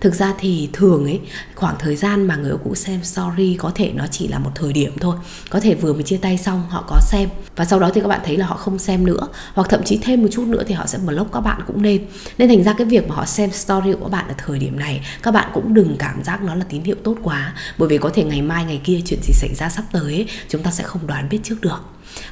thực 0.00 0.14
ra 0.14 0.34
thì 0.38 0.68
thường 0.72 1.04
ấy 1.04 1.20
khoảng 1.54 1.76
thời 1.78 1.96
gian 1.96 2.26
mà 2.26 2.36
người 2.36 2.50
yêu 2.50 2.58
cũ 2.64 2.74
xem 2.74 3.04
story 3.04 3.56
có 3.58 3.72
thể 3.74 3.92
nó 3.94 4.06
chỉ 4.10 4.28
là 4.28 4.38
một 4.38 4.50
thời 4.54 4.72
điểm 4.72 4.92
thôi. 5.00 5.16
Có 5.50 5.60
thể 5.60 5.74
vừa 5.74 5.92
mới 5.92 6.02
chia 6.02 6.16
tay 6.16 6.38
xong 6.38 6.62
họ 6.68 6.84
có 6.88 7.00
xem 7.00 7.28
và 7.56 7.64
sau 7.64 7.80
đó 7.80 7.90
thì 7.94 8.00
các 8.00 8.08
bạn 8.08 8.20
thấy 8.24 8.36
là 8.36 8.46
họ 8.46 8.56
không 8.56 8.78
xem 8.78 9.06
nữa 9.06 9.28
hoặc 9.54 9.68
thậm 9.70 9.80
chí 9.84 9.98
thêm 10.02 10.22
một 10.22 10.28
chút 10.32 10.44
nữa 10.46 10.62
thì 10.66 10.74
họ 10.74 10.86
sẽ 10.86 10.98
block 10.98 11.32
các 11.32 11.40
bạn 11.40 11.60
cũng 11.66 11.82
nên. 11.82 12.06
Nên 12.38 12.48
thành 12.48 12.64
ra 12.64 12.72
cái 12.72 12.86
việc 12.86 13.08
mà 13.08 13.14
họ 13.14 13.26
xem 13.26 13.50
story 13.52 13.92
của 13.92 14.04
các 14.04 14.10
bạn 14.10 14.28
ở 14.28 14.34
thời 14.38 14.58
điểm 14.58 14.78
này 14.78 15.06
các 15.22 15.30
bạn 15.30 15.50
cũng 15.54 15.74
đừng 15.74 15.96
cảm 15.98 16.24
giác 16.24 16.42
nó 16.42 16.54
là 16.54 16.64
tín 16.68 16.82
hiệu 16.82 16.96
tốt 17.04 17.16
quá. 17.22 17.54
Bởi 17.78 17.88
vì 17.88 17.98
có 17.98 18.10
thể 18.14 18.24
ngày 18.24 18.42
mai 18.42 18.64
ngày 18.64 18.80
kia 18.84 19.00
chuyện 19.04 19.20
gì 19.22 19.32
xảy 19.32 19.54
ra 19.54 19.68
sắp 19.68 19.84
tới 19.92 20.14
ấy, 20.14 20.26
chúng 20.48 20.62
ta 20.62 20.70
sẽ 20.70 20.84
không 20.84 21.06
đoán 21.06 21.28
biết 21.28 21.40
trước 21.42 21.60
được. 21.60 21.80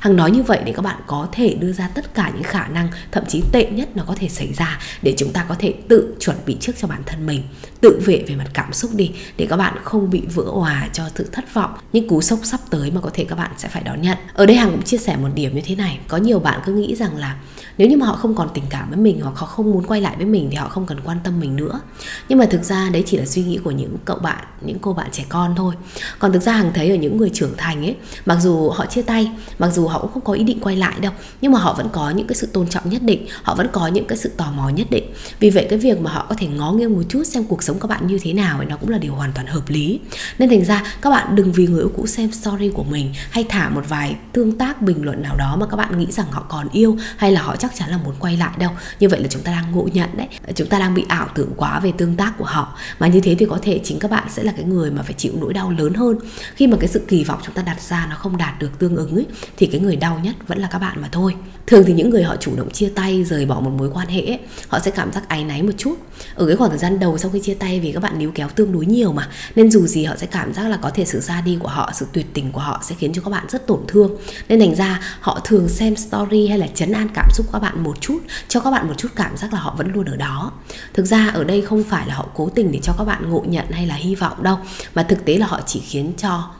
Hằng 0.00 0.16
nói 0.16 0.30
như 0.30 0.42
vậy 0.42 0.60
để 0.64 0.72
các 0.72 0.82
bạn 0.82 1.00
có 1.06 1.28
thể 1.32 1.54
đưa 1.54 1.72
ra 1.72 1.88
tất 1.88 2.14
cả 2.14 2.30
những 2.34 2.42
khả 2.42 2.68
năng 2.68 2.88
thậm 3.10 3.24
chí 3.28 3.42
tệ 3.52 3.70
nhất 3.70 3.88
nó 3.96 4.04
có 4.06 4.14
thể 4.18 4.28
xảy 4.28 4.52
ra 4.52 4.78
để 5.02 5.14
chúng 5.18 5.32
ta 5.32 5.44
có 5.48 5.56
thể 5.58 5.74
tự 5.88 6.16
chuẩn 6.20 6.36
bị 6.46 6.56
trước 6.60 6.72
cho 6.78 6.88
bản 6.88 7.02
thân 7.06 7.26
mình, 7.26 7.42
tự 7.80 8.00
vệ 8.06 8.24
về 8.28 8.34
mặt 8.34 8.50
cảm 8.54 8.72
xúc 8.72 8.90
đi 8.94 9.12
để 9.36 9.46
các 9.50 9.56
bạn 9.56 9.74
không 9.84 10.10
bị 10.10 10.22
vỡ 10.34 10.44
hòa 10.44 10.88
cho 10.92 11.04
sự 11.14 11.28
thất 11.32 11.54
vọng, 11.54 11.74
những 11.92 12.08
cú 12.08 12.20
sốc 12.20 12.38
sắp 12.42 12.60
tới 12.70 12.90
mà 12.90 13.00
có 13.00 13.10
thể 13.14 13.24
các 13.24 13.36
bạn 13.36 13.50
sẽ 13.58 13.68
phải 13.68 13.82
đón 13.82 14.02
nhận. 14.02 14.18
Ở 14.34 14.46
đây 14.46 14.56
Hằng 14.56 14.70
cũng 14.70 14.82
chia 14.82 14.98
sẻ 14.98 15.16
một 15.16 15.28
điểm 15.34 15.54
như 15.54 15.62
thế 15.64 15.74
này, 15.74 15.98
có 16.08 16.16
nhiều 16.16 16.38
bạn 16.38 16.60
cứ 16.66 16.72
nghĩ 16.72 16.94
rằng 16.94 17.16
là 17.16 17.36
nếu 17.78 17.88
như 17.88 17.96
mà 17.96 18.06
họ 18.06 18.16
không 18.16 18.34
còn 18.34 18.48
tình 18.54 18.64
cảm 18.70 18.88
với 18.90 18.98
mình 18.98 19.20
hoặc 19.20 19.36
họ 19.36 19.46
không 19.46 19.70
muốn 19.70 19.86
quay 19.86 20.00
lại 20.00 20.16
với 20.16 20.26
mình 20.26 20.48
thì 20.50 20.56
họ 20.56 20.68
không 20.68 20.86
cần 20.86 21.00
quan 21.04 21.18
tâm 21.24 21.40
mình 21.40 21.56
nữa. 21.56 21.80
Nhưng 22.28 22.38
mà 22.38 22.46
thực 22.50 22.64
ra 22.64 22.90
đấy 22.92 23.02
chỉ 23.06 23.16
là 23.16 23.26
suy 23.26 23.42
nghĩ 23.42 23.58
của 23.64 23.70
những 23.70 23.96
cậu 24.04 24.18
bạn, 24.18 24.44
những 24.60 24.78
cô 24.78 24.92
bạn 24.92 25.08
trẻ 25.12 25.24
con 25.28 25.54
thôi. 25.56 25.74
Còn 26.18 26.32
thực 26.32 26.42
ra 26.42 26.52
hằng 26.52 26.70
thấy 26.74 26.90
ở 26.90 26.96
những 26.96 27.16
người 27.16 27.30
trưởng 27.34 27.52
thành 27.56 27.84
ấy, 27.84 27.96
mặc 28.26 28.38
dù 28.40 28.70
họ 28.70 28.86
chia 28.86 29.02
tay, 29.02 29.30
mặc 29.58 29.68
dù 29.68 29.86
họ 29.86 29.98
cũng 29.98 30.12
không 30.12 30.24
có 30.24 30.32
ý 30.32 30.44
định 30.44 30.60
quay 30.60 30.76
lại 30.76 31.00
đâu, 31.00 31.12
nhưng 31.40 31.52
mà 31.52 31.58
họ 31.58 31.74
vẫn 31.74 31.88
có 31.92 32.10
những 32.10 32.26
cái 32.26 32.36
sự 32.36 32.46
tôn 32.46 32.68
trọng 32.68 32.90
nhất 32.90 33.02
định, 33.02 33.26
họ 33.42 33.54
vẫn 33.54 33.68
có 33.72 33.86
những 33.86 34.06
cái 34.06 34.18
sự 34.18 34.30
tò 34.36 34.52
mò 34.56 34.68
nhất 34.68 34.86
định. 34.90 35.04
Vì 35.40 35.50
vậy 35.50 35.66
cái 35.70 35.78
việc 35.78 36.00
mà 36.00 36.10
họ 36.10 36.26
có 36.28 36.34
thể 36.38 36.46
ngó 36.46 36.72
nghiêng 36.72 36.94
một 36.94 37.02
chút 37.08 37.22
xem 37.24 37.44
cuộc 37.44 37.62
sống 37.62 37.80
các 37.80 37.88
bạn 37.88 38.06
như 38.06 38.18
thế 38.22 38.32
nào 38.32 38.58
ấy, 38.58 38.66
nó 38.66 38.76
cũng 38.76 38.90
là 38.90 38.98
điều 38.98 39.14
hoàn 39.14 39.32
toàn 39.32 39.46
hợp 39.46 39.68
lý. 39.68 40.00
Nên 40.38 40.48
thành 40.48 40.64
ra 40.64 40.82
các 41.00 41.10
bạn 41.10 41.36
đừng 41.36 41.52
vì 41.52 41.66
người 41.66 41.80
yêu 41.80 41.92
cũ 41.96 42.06
xem 42.06 42.32
story 42.32 42.68
của 42.68 42.84
mình 42.84 43.12
hay 43.30 43.44
thả 43.48 43.68
một 43.68 43.88
vài 43.88 44.16
tương 44.32 44.58
tác 44.58 44.82
bình 44.82 45.04
luận 45.04 45.22
nào 45.22 45.36
đó 45.36 45.56
mà 45.60 45.66
các 45.66 45.76
bạn 45.76 45.98
nghĩ 45.98 46.06
rằng 46.10 46.26
họ 46.30 46.44
còn 46.48 46.68
yêu 46.72 46.96
hay 47.16 47.32
là 47.32 47.42
họ 47.42 47.56
chắc 47.56 47.67
chắc 47.68 47.76
chắn 47.78 47.90
là 47.90 47.98
muốn 48.04 48.14
quay 48.18 48.36
lại 48.36 48.52
đâu. 48.58 48.70
Như 49.00 49.08
vậy 49.08 49.20
là 49.20 49.28
chúng 49.30 49.42
ta 49.42 49.52
đang 49.52 49.72
ngộ 49.72 49.88
nhận 49.92 50.16
đấy. 50.16 50.28
Chúng 50.54 50.68
ta 50.68 50.78
đang 50.78 50.94
bị 50.94 51.04
ảo 51.08 51.28
tưởng 51.34 51.50
quá 51.56 51.80
về 51.80 51.92
tương 51.98 52.16
tác 52.16 52.32
của 52.38 52.44
họ. 52.44 52.78
Mà 52.98 53.06
như 53.06 53.20
thế 53.20 53.34
thì 53.38 53.46
có 53.50 53.58
thể 53.62 53.80
chính 53.84 53.98
các 53.98 54.10
bạn 54.10 54.28
sẽ 54.30 54.42
là 54.42 54.52
cái 54.56 54.64
người 54.64 54.90
mà 54.90 55.02
phải 55.02 55.14
chịu 55.14 55.32
nỗi 55.40 55.52
đau 55.52 55.70
lớn 55.70 55.94
hơn. 55.94 56.18
Khi 56.54 56.66
mà 56.66 56.76
cái 56.80 56.88
sự 56.88 57.02
kỳ 57.08 57.24
vọng 57.24 57.40
chúng 57.44 57.54
ta 57.54 57.62
đặt 57.62 57.80
ra 57.80 58.06
nó 58.10 58.16
không 58.16 58.36
đạt 58.36 58.58
được 58.58 58.78
tương 58.78 58.96
ứng 58.96 59.14
ấy 59.14 59.26
thì 59.56 59.66
cái 59.66 59.80
người 59.80 59.96
đau 59.96 60.20
nhất 60.22 60.34
vẫn 60.46 60.58
là 60.58 60.68
các 60.70 60.78
bạn 60.78 61.02
mà 61.02 61.08
thôi. 61.12 61.34
Thường 61.66 61.84
thì 61.86 61.92
những 61.92 62.10
người 62.10 62.22
họ 62.22 62.36
chủ 62.36 62.56
động 62.56 62.70
chia 62.70 62.88
tay 62.88 63.24
rời 63.24 63.46
bỏ 63.46 63.60
một 63.60 63.70
mối 63.70 63.90
quan 63.94 64.08
hệ 64.08 64.20
ấy, 64.20 64.38
họ 64.68 64.78
sẽ 64.78 64.90
cảm 64.90 65.12
giác 65.12 65.28
áy 65.28 65.44
náy 65.44 65.62
một 65.62 65.72
chút. 65.78 65.94
Ở 66.34 66.46
cái 66.46 66.56
khoảng 66.56 66.70
thời 66.70 66.78
gian 66.78 66.98
đầu 66.98 67.18
sau 67.18 67.30
khi 67.30 67.40
chia 67.40 67.54
tay 67.54 67.80
vì 67.80 67.92
các 67.92 68.02
bạn 68.02 68.18
níu 68.18 68.30
kéo 68.34 68.48
tương 68.48 68.72
đối 68.72 68.86
nhiều 68.86 69.12
mà 69.12 69.28
nên 69.54 69.70
dù 69.70 69.86
gì 69.86 70.04
họ 70.04 70.16
sẽ 70.16 70.26
cảm 70.26 70.54
giác 70.54 70.68
là 70.68 70.76
có 70.76 70.90
thể 70.90 71.04
sự 71.04 71.20
ra 71.20 71.40
đi 71.40 71.58
của 71.60 71.68
họ 71.68 71.90
sự 71.94 72.06
tuyệt 72.12 72.26
tình 72.34 72.52
của 72.52 72.60
họ 72.60 72.82
sẽ 72.84 72.94
khiến 72.98 73.12
cho 73.12 73.22
các 73.22 73.30
bạn 73.30 73.46
rất 73.48 73.66
tổn 73.66 73.80
thương. 73.88 74.16
Nên 74.48 74.60
thành 74.60 74.74
ra 74.74 75.00
họ 75.20 75.40
thường 75.44 75.68
xem 75.68 75.96
story 75.96 76.48
hay 76.48 76.58
là 76.58 76.66
chấn 76.74 76.92
an 76.92 77.08
cảm 77.14 77.28
xúc 77.32 77.46
các 77.60 77.62
bạn 77.62 77.82
một 77.82 78.00
chút, 78.00 78.20
cho 78.48 78.60
các 78.60 78.70
bạn 78.70 78.88
một 78.88 78.94
chút 78.96 79.08
cảm 79.16 79.36
giác 79.36 79.52
là 79.52 79.60
họ 79.60 79.74
vẫn 79.78 79.92
luôn 79.92 80.04
ở 80.04 80.16
đó. 80.16 80.52
Thực 80.94 81.06
ra 81.06 81.28
ở 81.34 81.44
đây 81.44 81.62
không 81.62 81.84
phải 81.84 82.06
là 82.06 82.14
họ 82.14 82.28
cố 82.34 82.48
tình 82.48 82.72
để 82.72 82.80
cho 82.82 82.92
các 82.98 83.04
bạn 83.04 83.30
ngộ 83.30 83.44
nhận 83.46 83.70
hay 83.70 83.86
là 83.86 83.94
hy 83.94 84.14
vọng 84.14 84.42
đâu, 84.42 84.58
mà 84.94 85.02
thực 85.02 85.24
tế 85.24 85.38
là 85.38 85.46
họ 85.46 85.60
chỉ 85.66 85.80
khiến 85.80 86.12
cho 86.16 86.50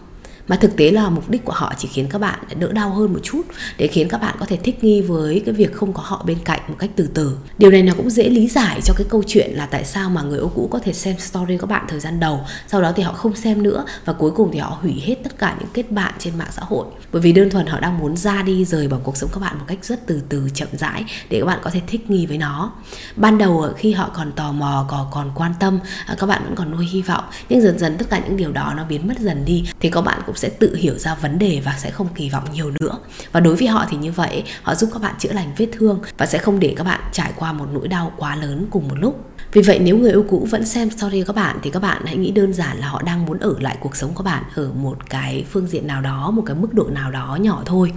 mà 0.48 0.56
thực 0.56 0.76
tế 0.76 0.90
là 0.90 1.08
mục 1.08 1.30
đích 1.30 1.44
của 1.44 1.52
họ 1.52 1.72
chỉ 1.78 1.88
khiến 1.88 2.06
các 2.10 2.18
bạn 2.18 2.38
đỡ 2.58 2.72
đau 2.72 2.90
hơn 2.90 3.12
một 3.12 3.20
chút, 3.22 3.42
để 3.78 3.86
khiến 3.86 4.08
các 4.08 4.20
bạn 4.20 4.36
có 4.40 4.46
thể 4.46 4.56
thích 4.56 4.84
nghi 4.84 5.00
với 5.00 5.42
cái 5.46 5.54
việc 5.54 5.74
không 5.74 5.92
có 5.92 6.02
họ 6.02 6.24
bên 6.26 6.38
cạnh 6.44 6.60
một 6.68 6.74
cách 6.78 6.90
từ 6.96 7.08
từ. 7.14 7.38
Điều 7.58 7.70
này 7.70 7.82
nó 7.82 7.92
cũng 7.96 8.10
dễ 8.10 8.28
lý 8.28 8.48
giải 8.48 8.80
cho 8.84 8.94
cái 8.96 9.06
câu 9.10 9.22
chuyện 9.26 9.50
là 9.54 9.66
tại 9.66 9.84
sao 9.84 10.10
mà 10.10 10.22
người 10.22 10.38
yêu 10.38 10.52
cũ 10.54 10.68
có 10.72 10.78
thể 10.78 10.92
xem 10.92 11.18
story 11.18 11.58
các 11.58 11.70
bạn 11.70 11.84
thời 11.88 12.00
gian 12.00 12.20
đầu, 12.20 12.40
sau 12.66 12.82
đó 12.82 12.92
thì 12.96 13.02
họ 13.02 13.12
không 13.12 13.36
xem 13.36 13.62
nữa 13.62 13.84
và 14.04 14.12
cuối 14.12 14.30
cùng 14.30 14.50
thì 14.52 14.58
họ 14.58 14.78
hủy 14.82 15.02
hết 15.04 15.14
tất 15.24 15.38
cả 15.38 15.56
những 15.60 15.68
kết 15.74 15.90
bạn 15.90 16.14
trên 16.18 16.38
mạng 16.38 16.48
xã 16.50 16.62
hội. 16.64 16.86
Bởi 17.12 17.22
vì 17.22 17.32
đơn 17.32 17.50
thuần 17.50 17.66
họ 17.66 17.80
đang 17.80 17.98
muốn 17.98 18.16
ra 18.16 18.42
đi, 18.42 18.64
rời 18.64 18.88
bỏ 18.88 18.96
cuộc 19.04 19.16
sống 19.16 19.30
các 19.32 19.40
bạn 19.40 19.58
một 19.58 19.64
cách 19.66 19.78
rất 19.82 20.06
từ 20.06 20.22
từ, 20.28 20.48
chậm 20.54 20.68
rãi 20.72 21.04
để 21.30 21.40
các 21.40 21.46
bạn 21.46 21.58
có 21.62 21.70
thể 21.70 21.80
thích 21.86 22.10
nghi 22.10 22.26
với 22.26 22.38
nó. 22.38 22.72
Ban 23.16 23.38
đầu 23.38 23.60
ờ, 23.60 23.72
khi 23.76 23.92
họ 23.92 24.10
còn 24.14 24.32
tò 24.32 24.52
mò, 24.52 24.86
còn 24.90 25.06
còn 25.10 25.32
quan 25.34 25.54
tâm 25.60 25.78
ờ, 26.06 26.14
các 26.18 26.26
bạn 26.26 26.42
vẫn 26.44 26.54
còn 26.54 26.70
nuôi 26.70 26.86
hy 26.86 27.02
vọng. 27.02 27.24
Nhưng 27.48 27.60
dần 27.60 27.78
dần 27.78 27.96
tất 27.98 28.06
cả 28.10 28.20
những 28.24 28.36
điều 28.36 28.52
đó 28.52 28.74
nó 28.76 28.84
biến 28.84 29.08
mất 29.08 29.18
dần 29.18 29.44
đi. 29.44 29.64
Thì 29.80 29.90
các 29.90 30.00
bạn 30.00 30.20
cũng 30.26 30.36
sẽ 30.38 30.48
tự 30.48 30.74
hiểu 30.74 30.98
ra 30.98 31.14
vấn 31.14 31.38
đề 31.38 31.62
và 31.64 31.74
sẽ 31.78 31.90
không 31.90 32.08
kỳ 32.14 32.30
vọng 32.30 32.44
nhiều 32.52 32.72
nữa. 32.80 32.98
Và 33.32 33.40
đối 33.40 33.56
với 33.56 33.66
họ 33.66 33.86
thì 33.90 33.96
như 33.96 34.12
vậy 34.12 34.42
họ 34.62 34.74
giúp 34.74 34.90
các 34.92 35.02
bạn 35.02 35.14
chữa 35.18 35.32
lành 35.32 35.54
vết 35.56 35.66
thương 35.72 36.00
và 36.18 36.26
sẽ 36.26 36.38
không 36.38 36.60
để 36.60 36.74
các 36.76 36.84
bạn 36.84 37.00
trải 37.12 37.32
qua 37.36 37.52
một 37.52 37.66
nỗi 37.72 37.88
đau 37.88 38.12
quá 38.16 38.36
lớn 38.36 38.66
cùng 38.70 38.88
một 38.88 38.98
lúc. 38.98 39.24
Vì 39.52 39.62
vậy 39.62 39.78
nếu 39.78 39.98
người 39.98 40.10
yêu 40.10 40.24
cũ 40.28 40.46
vẫn 40.50 40.66
xem 40.66 40.90
story 40.90 41.24
các 41.26 41.36
bạn 41.36 41.58
thì 41.62 41.70
các 41.70 41.82
bạn 41.82 42.02
hãy 42.06 42.16
nghĩ 42.16 42.30
đơn 42.30 42.52
giản 42.52 42.78
là 42.78 42.88
họ 42.88 43.02
đang 43.02 43.26
muốn 43.26 43.38
ở 43.38 43.54
lại 43.60 43.76
cuộc 43.80 43.96
sống 43.96 44.14
của 44.14 44.22
bạn 44.22 44.42
ở 44.54 44.72
một 44.72 45.10
cái 45.10 45.44
phương 45.50 45.66
diện 45.66 45.86
nào 45.86 46.00
đó, 46.00 46.30
một 46.30 46.42
cái 46.46 46.56
mức 46.56 46.74
độ 46.74 46.88
nào 46.90 47.10
đó 47.10 47.38
nhỏ 47.40 47.62
thôi. 47.66 47.92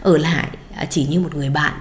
Ở 0.00 0.18
lại 0.18 0.48
à, 0.74 0.84
chỉ 0.90 1.06
như 1.06 1.20
một 1.20 1.34
người 1.34 1.50
bạn. 1.50 1.72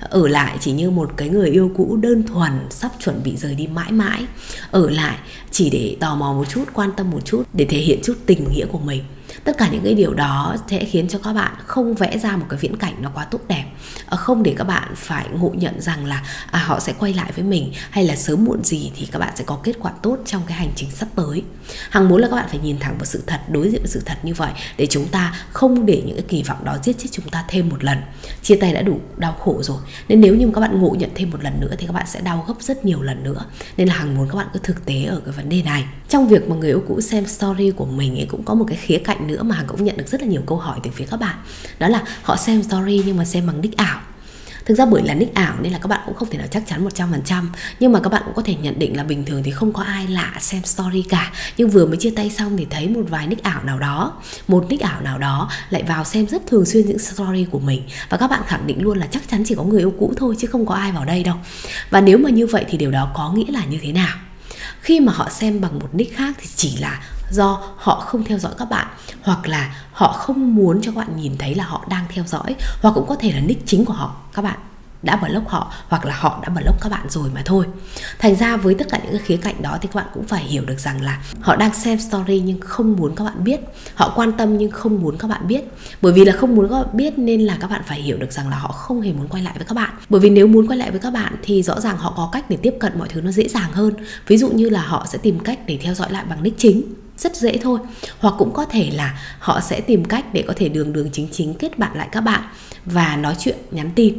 Ở 0.00 0.28
lại 0.28 0.56
chỉ 0.60 0.72
như 0.72 0.90
một 0.90 1.10
cái 1.16 1.28
người 1.28 1.50
yêu 1.50 1.70
cũ 1.76 1.96
đơn 1.96 2.22
thuần 2.22 2.52
sắp 2.70 2.92
chuẩn 2.98 3.22
bị 3.24 3.36
rời 3.36 3.54
đi 3.54 3.66
mãi 3.66 3.92
mãi. 3.92 4.26
Ở 4.70 4.90
lại 4.90 5.16
chỉ 5.50 5.70
để 5.70 5.96
tò 6.00 6.14
mò 6.14 6.32
một 6.32 6.48
chút 6.48 6.64
quan 6.72 6.90
tâm 6.96 7.10
một 7.10 7.24
chút 7.24 7.42
để 7.52 7.64
thể 7.64 7.78
hiện 7.78 7.98
chút 8.04 8.14
tình 8.26 8.52
nghĩa 8.52 8.66
của 8.66 8.78
mình 8.78 9.02
tất 9.44 9.58
cả 9.58 9.68
những 9.72 9.84
cái 9.84 9.94
điều 9.94 10.14
đó 10.14 10.56
sẽ 10.70 10.84
khiến 10.84 11.08
cho 11.08 11.18
các 11.18 11.32
bạn 11.32 11.52
không 11.66 11.94
vẽ 11.94 12.18
ra 12.18 12.36
một 12.36 12.46
cái 12.48 12.58
viễn 12.58 12.76
cảnh 12.76 12.94
nó 13.00 13.10
quá 13.14 13.24
tốt 13.24 13.40
đẹp. 13.48 13.64
Ờ, 14.06 14.16
không 14.16 14.42
để 14.42 14.54
các 14.58 14.64
bạn 14.64 14.92
phải 14.96 15.26
ngộ 15.32 15.50
nhận 15.54 15.80
rằng 15.80 16.06
là 16.06 16.22
à, 16.50 16.58
họ 16.58 16.80
sẽ 16.80 16.92
quay 16.98 17.14
lại 17.14 17.32
với 17.34 17.44
mình 17.44 17.72
hay 17.90 18.04
là 18.04 18.16
sớm 18.16 18.44
muộn 18.44 18.64
gì 18.64 18.92
thì 18.96 19.08
các 19.12 19.18
bạn 19.18 19.32
sẽ 19.36 19.44
có 19.44 19.58
kết 19.64 19.72
quả 19.80 19.92
tốt 20.02 20.18
trong 20.26 20.42
cái 20.46 20.58
hành 20.58 20.70
trình 20.76 20.90
sắp 20.90 21.08
tới. 21.16 21.42
Hằng 21.90 22.08
muốn 22.08 22.20
là 22.20 22.28
các 22.28 22.36
bạn 22.36 22.46
phải 22.48 22.58
nhìn 22.62 22.78
thẳng 22.78 22.94
vào 22.98 23.04
sự 23.04 23.22
thật 23.26 23.40
đối 23.48 23.70
diện 23.70 23.80
với 23.80 23.88
sự 23.88 24.02
thật 24.06 24.18
như 24.22 24.34
vậy 24.34 24.52
để 24.76 24.86
chúng 24.86 25.08
ta 25.08 25.34
không 25.52 25.86
để 25.86 26.02
những 26.06 26.16
cái 26.16 26.24
kỳ 26.28 26.42
vọng 26.42 26.64
đó 26.64 26.76
giết 26.82 26.96
chết 26.98 27.08
chúng 27.12 27.28
ta 27.28 27.44
thêm 27.48 27.68
một 27.68 27.84
lần. 27.84 27.98
Chia 28.42 28.56
tay 28.56 28.72
đã 28.72 28.82
đủ 28.82 29.00
đau 29.16 29.32
khổ 29.32 29.62
rồi. 29.62 29.78
Nên 30.08 30.20
nếu 30.20 30.34
như 30.34 30.50
các 30.54 30.60
bạn 30.60 30.80
ngộ 30.80 30.94
nhận 30.98 31.10
thêm 31.14 31.30
một 31.30 31.42
lần 31.42 31.60
nữa 31.60 31.74
thì 31.78 31.86
các 31.86 31.92
bạn 31.92 32.06
sẽ 32.06 32.20
đau 32.20 32.44
gấp 32.48 32.54
rất 32.60 32.84
nhiều 32.84 33.02
lần 33.02 33.24
nữa. 33.24 33.44
Nên 33.76 33.88
là 33.88 33.94
hằng 33.94 34.16
muốn 34.16 34.28
các 34.28 34.36
bạn 34.36 34.46
cứ 34.52 34.60
thực 34.62 34.86
tế 34.86 35.04
ở 35.04 35.20
cái 35.24 35.32
vấn 35.32 35.48
đề 35.48 35.62
này. 35.62 35.84
Trong 36.08 36.28
việc 36.28 36.48
mà 36.48 36.56
người 36.56 36.68
yêu 36.68 36.82
cũ 36.88 37.00
xem 37.00 37.26
story 37.26 37.70
của 37.70 37.86
mình 37.86 38.18
ấy 38.18 38.26
cũng 38.26 38.42
có 38.42 38.54
một 38.54 38.64
cái 38.68 38.78
khía 38.80 38.98
cạnh 38.98 39.21
nữa 39.26 39.42
mà 39.42 39.54
hằng 39.54 39.66
cũng 39.66 39.84
nhận 39.84 39.96
được 39.96 40.08
rất 40.08 40.20
là 40.20 40.26
nhiều 40.26 40.42
câu 40.46 40.58
hỏi 40.58 40.78
từ 40.82 40.90
phía 40.90 41.06
các 41.10 41.20
bạn. 41.20 41.36
Đó 41.78 41.88
là 41.88 42.02
họ 42.22 42.36
xem 42.36 42.62
story 42.62 43.02
nhưng 43.06 43.16
mà 43.16 43.24
xem 43.24 43.46
bằng 43.46 43.60
nick 43.60 43.76
ảo. 43.76 44.00
Thực 44.64 44.74
ra 44.74 44.86
bởi 44.86 45.02
là 45.02 45.14
nick 45.14 45.34
ảo 45.34 45.54
nên 45.62 45.72
là 45.72 45.78
các 45.78 45.86
bạn 45.86 46.00
cũng 46.06 46.14
không 46.14 46.30
thể 46.30 46.38
nào 46.38 46.46
chắc 46.50 46.62
chắn 46.66 46.88
100% 46.88 47.44
Nhưng 47.80 47.92
mà 47.92 48.00
các 48.00 48.12
bạn 48.12 48.22
cũng 48.24 48.34
có 48.34 48.42
thể 48.42 48.54
nhận 48.54 48.78
định 48.78 48.96
là 48.96 49.04
bình 49.04 49.24
thường 49.24 49.42
thì 49.42 49.50
không 49.50 49.72
có 49.72 49.82
ai 49.82 50.06
lạ 50.06 50.34
xem 50.40 50.64
story 50.64 51.02
cả. 51.02 51.32
Nhưng 51.56 51.70
vừa 51.70 51.86
mới 51.86 51.96
chia 51.96 52.10
tay 52.10 52.30
xong 52.30 52.56
thì 52.56 52.66
thấy 52.70 52.88
một 52.88 53.02
vài 53.08 53.26
nick 53.26 53.42
ảo 53.42 53.64
nào 53.64 53.78
đó, 53.78 54.12
Một 54.48 54.66
nick 54.68 54.82
ảo 54.82 55.00
nào 55.00 55.18
đó 55.18 55.50
lại 55.70 55.82
vào 55.82 56.04
xem 56.04 56.26
rất 56.26 56.46
thường 56.46 56.64
xuyên 56.64 56.86
những 56.86 56.98
story 56.98 57.46
của 57.50 57.58
mình. 57.58 57.82
Và 58.08 58.16
các 58.16 58.30
bạn 58.30 58.42
khẳng 58.46 58.66
định 58.66 58.82
luôn 58.82 58.98
là 58.98 59.06
chắc 59.06 59.22
chắn 59.30 59.42
chỉ 59.46 59.54
có 59.54 59.62
người 59.62 59.80
yêu 59.80 59.94
cũ 59.98 60.12
thôi 60.16 60.34
chứ 60.38 60.48
không 60.48 60.66
có 60.66 60.74
ai 60.74 60.92
vào 60.92 61.04
đây 61.04 61.22
đâu. 61.22 61.36
Và 61.90 62.00
nếu 62.00 62.18
mà 62.18 62.30
như 62.30 62.46
vậy 62.46 62.64
thì 62.68 62.78
điều 62.78 62.90
đó 62.90 63.12
có 63.14 63.32
nghĩa 63.32 63.52
là 63.52 63.64
như 63.64 63.78
thế 63.82 63.92
nào? 63.92 64.16
Khi 64.80 65.00
mà 65.00 65.12
họ 65.12 65.28
xem 65.30 65.60
bằng 65.60 65.78
một 65.78 65.88
nick 65.92 66.16
khác 66.16 66.34
thì 66.38 66.48
chỉ 66.56 66.76
là 66.76 67.00
do 67.32 67.62
họ 67.76 68.00
không 68.00 68.24
theo 68.24 68.38
dõi 68.38 68.52
các 68.58 68.70
bạn, 68.70 68.86
hoặc 69.22 69.48
là 69.48 69.74
họ 69.92 70.12
không 70.12 70.54
muốn 70.54 70.80
cho 70.82 70.92
các 70.92 70.98
bạn 70.98 71.16
nhìn 71.16 71.36
thấy 71.38 71.54
là 71.54 71.64
họ 71.64 71.84
đang 71.88 72.04
theo 72.08 72.24
dõi, 72.26 72.56
hoặc 72.82 72.92
cũng 72.94 73.06
có 73.08 73.16
thể 73.16 73.32
là 73.32 73.40
nick 73.40 73.66
chính 73.66 73.84
của 73.84 73.92
họ, 73.92 74.16
các 74.32 74.42
bạn 74.42 74.58
đã 75.02 75.16
block 75.16 75.48
họ, 75.48 75.72
hoặc 75.88 76.04
là 76.04 76.14
họ 76.18 76.40
đã 76.42 76.48
block 76.48 76.80
các 76.80 76.88
bạn 76.88 77.06
rồi 77.08 77.30
mà 77.34 77.42
thôi. 77.44 77.66
Thành 78.18 78.36
ra 78.36 78.56
với 78.56 78.74
tất 78.74 78.86
cả 78.90 78.98
những 79.02 79.12
cái 79.12 79.20
khía 79.24 79.36
cạnh 79.36 79.62
đó 79.62 79.78
thì 79.80 79.88
các 79.92 79.94
bạn 79.94 80.06
cũng 80.14 80.24
phải 80.24 80.44
hiểu 80.44 80.64
được 80.64 80.80
rằng 80.80 81.02
là 81.02 81.22
họ 81.40 81.56
đang 81.56 81.74
xem 81.74 81.98
story 81.98 82.40
nhưng 82.40 82.60
không 82.60 82.96
muốn 82.96 83.14
các 83.14 83.24
bạn 83.24 83.44
biết. 83.44 83.60
Họ 83.94 84.12
quan 84.16 84.32
tâm 84.32 84.58
nhưng 84.58 84.70
không 84.70 85.02
muốn 85.02 85.18
các 85.18 85.28
bạn 85.28 85.46
biết. 85.46 85.64
Bởi 86.02 86.12
vì 86.12 86.24
là 86.24 86.32
không 86.36 86.54
muốn 86.54 86.68
các 86.68 86.82
bạn 86.82 86.96
biết 86.96 87.18
nên 87.18 87.40
là 87.40 87.56
các 87.60 87.70
bạn 87.70 87.82
phải 87.86 88.02
hiểu 88.02 88.16
được 88.16 88.32
rằng 88.32 88.48
là 88.48 88.58
họ 88.58 88.68
không 88.68 89.00
hề 89.00 89.12
muốn 89.12 89.28
quay 89.28 89.42
lại 89.42 89.54
với 89.56 89.66
các 89.66 89.74
bạn. 89.74 89.90
Bởi 90.08 90.20
vì 90.20 90.30
nếu 90.30 90.46
muốn 90.46 90.66
quay 90.66 90.78
lại 90.78 90.90
với 90.90 91.00
các 91.00 91.12
bạn 91.12 91.34
thì 91.42 91.62
rõ 91.62 91.80
ràng 91.80 91.96
họ 91.96 92.14
có 92.16 92.28
cách 92.32 92.50
để 92.50 92.56
tiếp 92.62 92.74
cận 92.80 92.98
mọi 92.98 93.08
thứ 93.08 93.20
nó 93.20 93.30
dễ 93.30 93.48
dàng 93.48 93.72
hơn. 93.72 93.94
Ví 94.26 94.36
dụ 94.36 94.48
như 94.48 94.68
là 94.68 94.82
họ 94.82 95.06
sẽ 95.08 95.18
tìm 95.18 95.40
cách 95.40 95.58
để 95.66 95.78
theo 95.82 95.94
dõi 95.94 96.12
lại 96.12 96.24
bằng 96.28 96.42
nick 96.42 96.58
chính 96.58 96.82
rất 97.22 97.36
dễ 97.36 97.58
thôi. 97.62 97.78
Hoặc 98.18 98.34
cũng 98.38 98.52
có 98.52 98.64
thể 98.64 98.90
là 98.94 99.18
họ 99.38 99.60
sẽ 99.60 99.80
tìm 99.80 100.04
cách 100.04 100.24
để 100.32 100.44
có 100.46 100.54
thể 100.56 100.68
đường 100.68 100.92
đường 100.92 101.08
chính 101.12 101.28
chính 101.32 101.54
kết 101.54 101.78
bạn 101.78 101.96
lại 101.96 102.08
các 102.12 102.20
bạn 102.20 102.42
và 102.84 103.16
nói 103.16 103.34
chuyện, 103.38 103.56
nhắn 103.70 103.90
tin. 103.94 104.14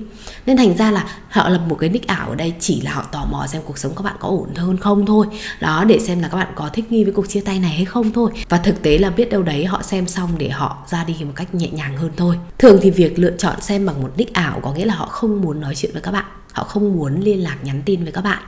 Nên 0.46 0.58
thành 0.58 0.78
ra 0.78 0.92
là 0.92 1.06
họ 1.30 1.50
lập 1.50 1.62
một 1.68 1.76
cái 1.76 1.90
nick 1.90 2.08
ảo 2.08 2.30
ở 2.30 2.36
đây 2.36 2.54
chỉ 2.60 2.82
là 2.82 2.92
họ 2.92 3.04
tò 3.12 3.26
mò 3.32 3.48
xem 3.48 3.62
cuộc 3.66 3.78
sống 3.78 3.96
các 3.96 4.04
bạn 4.04 4.16
có 4.20 4.28
ổn 4.28 4.56
hơn 4.56 4.78
không 4.78 5.06
thôi. 5.06 5.28
Đó, 5.60 5.84
để 5.88 6.00
xem 6.00 6.20
là 6.22 6.28
các 6.28 6.38
bạn 6.38 6.48
có 6.56 6.70
thích 6.74 6.92
nghi 6.92 7.04
với 7.04 7.14
cuộc 7.14 7.30
chia 7.30 7.42
tay 7.42 7.60
này 7.60 7.72
hay 7.72 7.86
không 7.86 8.12
thôi. 8.12 8.32
Và 8.50 8.58
thực 8.58 8.82
tế 8.82 8.98
là 8.98 9.10
biết 9.10 9.30
đâu 9.30 9.44
đấy 9.44 9.66
họ 9.66 9.82
xem 9.82 10.08
xong 10.08 10.30
để 10.38 10.50
họ 10.50 10.78
ra 10.88 11.04
đi 11.04 11.16
một 11.20 11.34
cách 11.36 11.56
nhẹ 11.56 11.70
nhàng 11.70 11.98
hơn 11.98 12.12
thôi. 12.18 12.36
Thường 12.58 12.80
thì 12.82 12.92
việc 12.92 13.20
lựa 13.20 13.34
chọn 13.38 13.62
xem 13.62 13.86
bằng 13.86 14.02
một 14.02 14.12
nick 14.18 14.34
ảo 14.34 14.60
có 14.64 14.74
nghĩa 14.74 14.86
là 14.86 14.96
họ 14.96 15.06
không 15.06 15.42
muốn 15.42 15.62
nói 15.62 15.76
chuyện 15.76 15.92
với 15.94 16.02
các 16.02 16.12
bạn 16.12 16.26
họ 16.54 16.64
không 16.64 16.94
muốn 16.94 17.20
liên 17.20 17.44
lạc 17.44 17.58
nhắn 17.64 17.82
tin 17.86 18.04
với 18.04 18.12
các 18.12 18.22
bạn. 18.22 18.44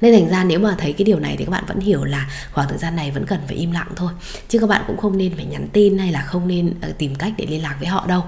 Nên 0.00 0.14
thành 0.14 0.30
ra 0.30 0.44
nếu 0.44 0.58
mà 0.58 0.74
thấy 0.78 0.92
cái 0.92 1.04
điều 1.04 1.18
này 1.18 1.36
thì 1.38 1.44
các 1.44 1.50
bạn 1.50 1.64
vẫn 1.66 1.80
hiểu 1.80 2.04
là 2.04 2.30
khoảng 2.52 2.68
thời 2.68 2.78
gian 2.78 2.96
này 2.96 3.10
vẫn 3.10 3.26
cần 3.26 3.40
phải 3.46 3.56
im 3.56 3.72
lặng 3.72 3.88
thôi. 3.96 4.12
Chứ 4.48 4.58
các 4.58 4.66
bạn 4.66 4.84
cũng 4.86 4.96
không 4.96 5.18
nên 5.18 5.36
phải 5.36 5.44
nhắn 5.44 5.68
tin 5.72 5.98
hay 5.98 6.12
là 6.12 6.22
không 6.22 6.48
nên 6.48 6.74
ờ, 6.80 6.92
tìm 6.98 7.14
cách 7.14 7.32
để 7.38 7.46
liên 7.46 7.62
lạc 7.62 7.76
với 7.78 7.88
họ 7.88 8.06
đâu. 8.06 8.24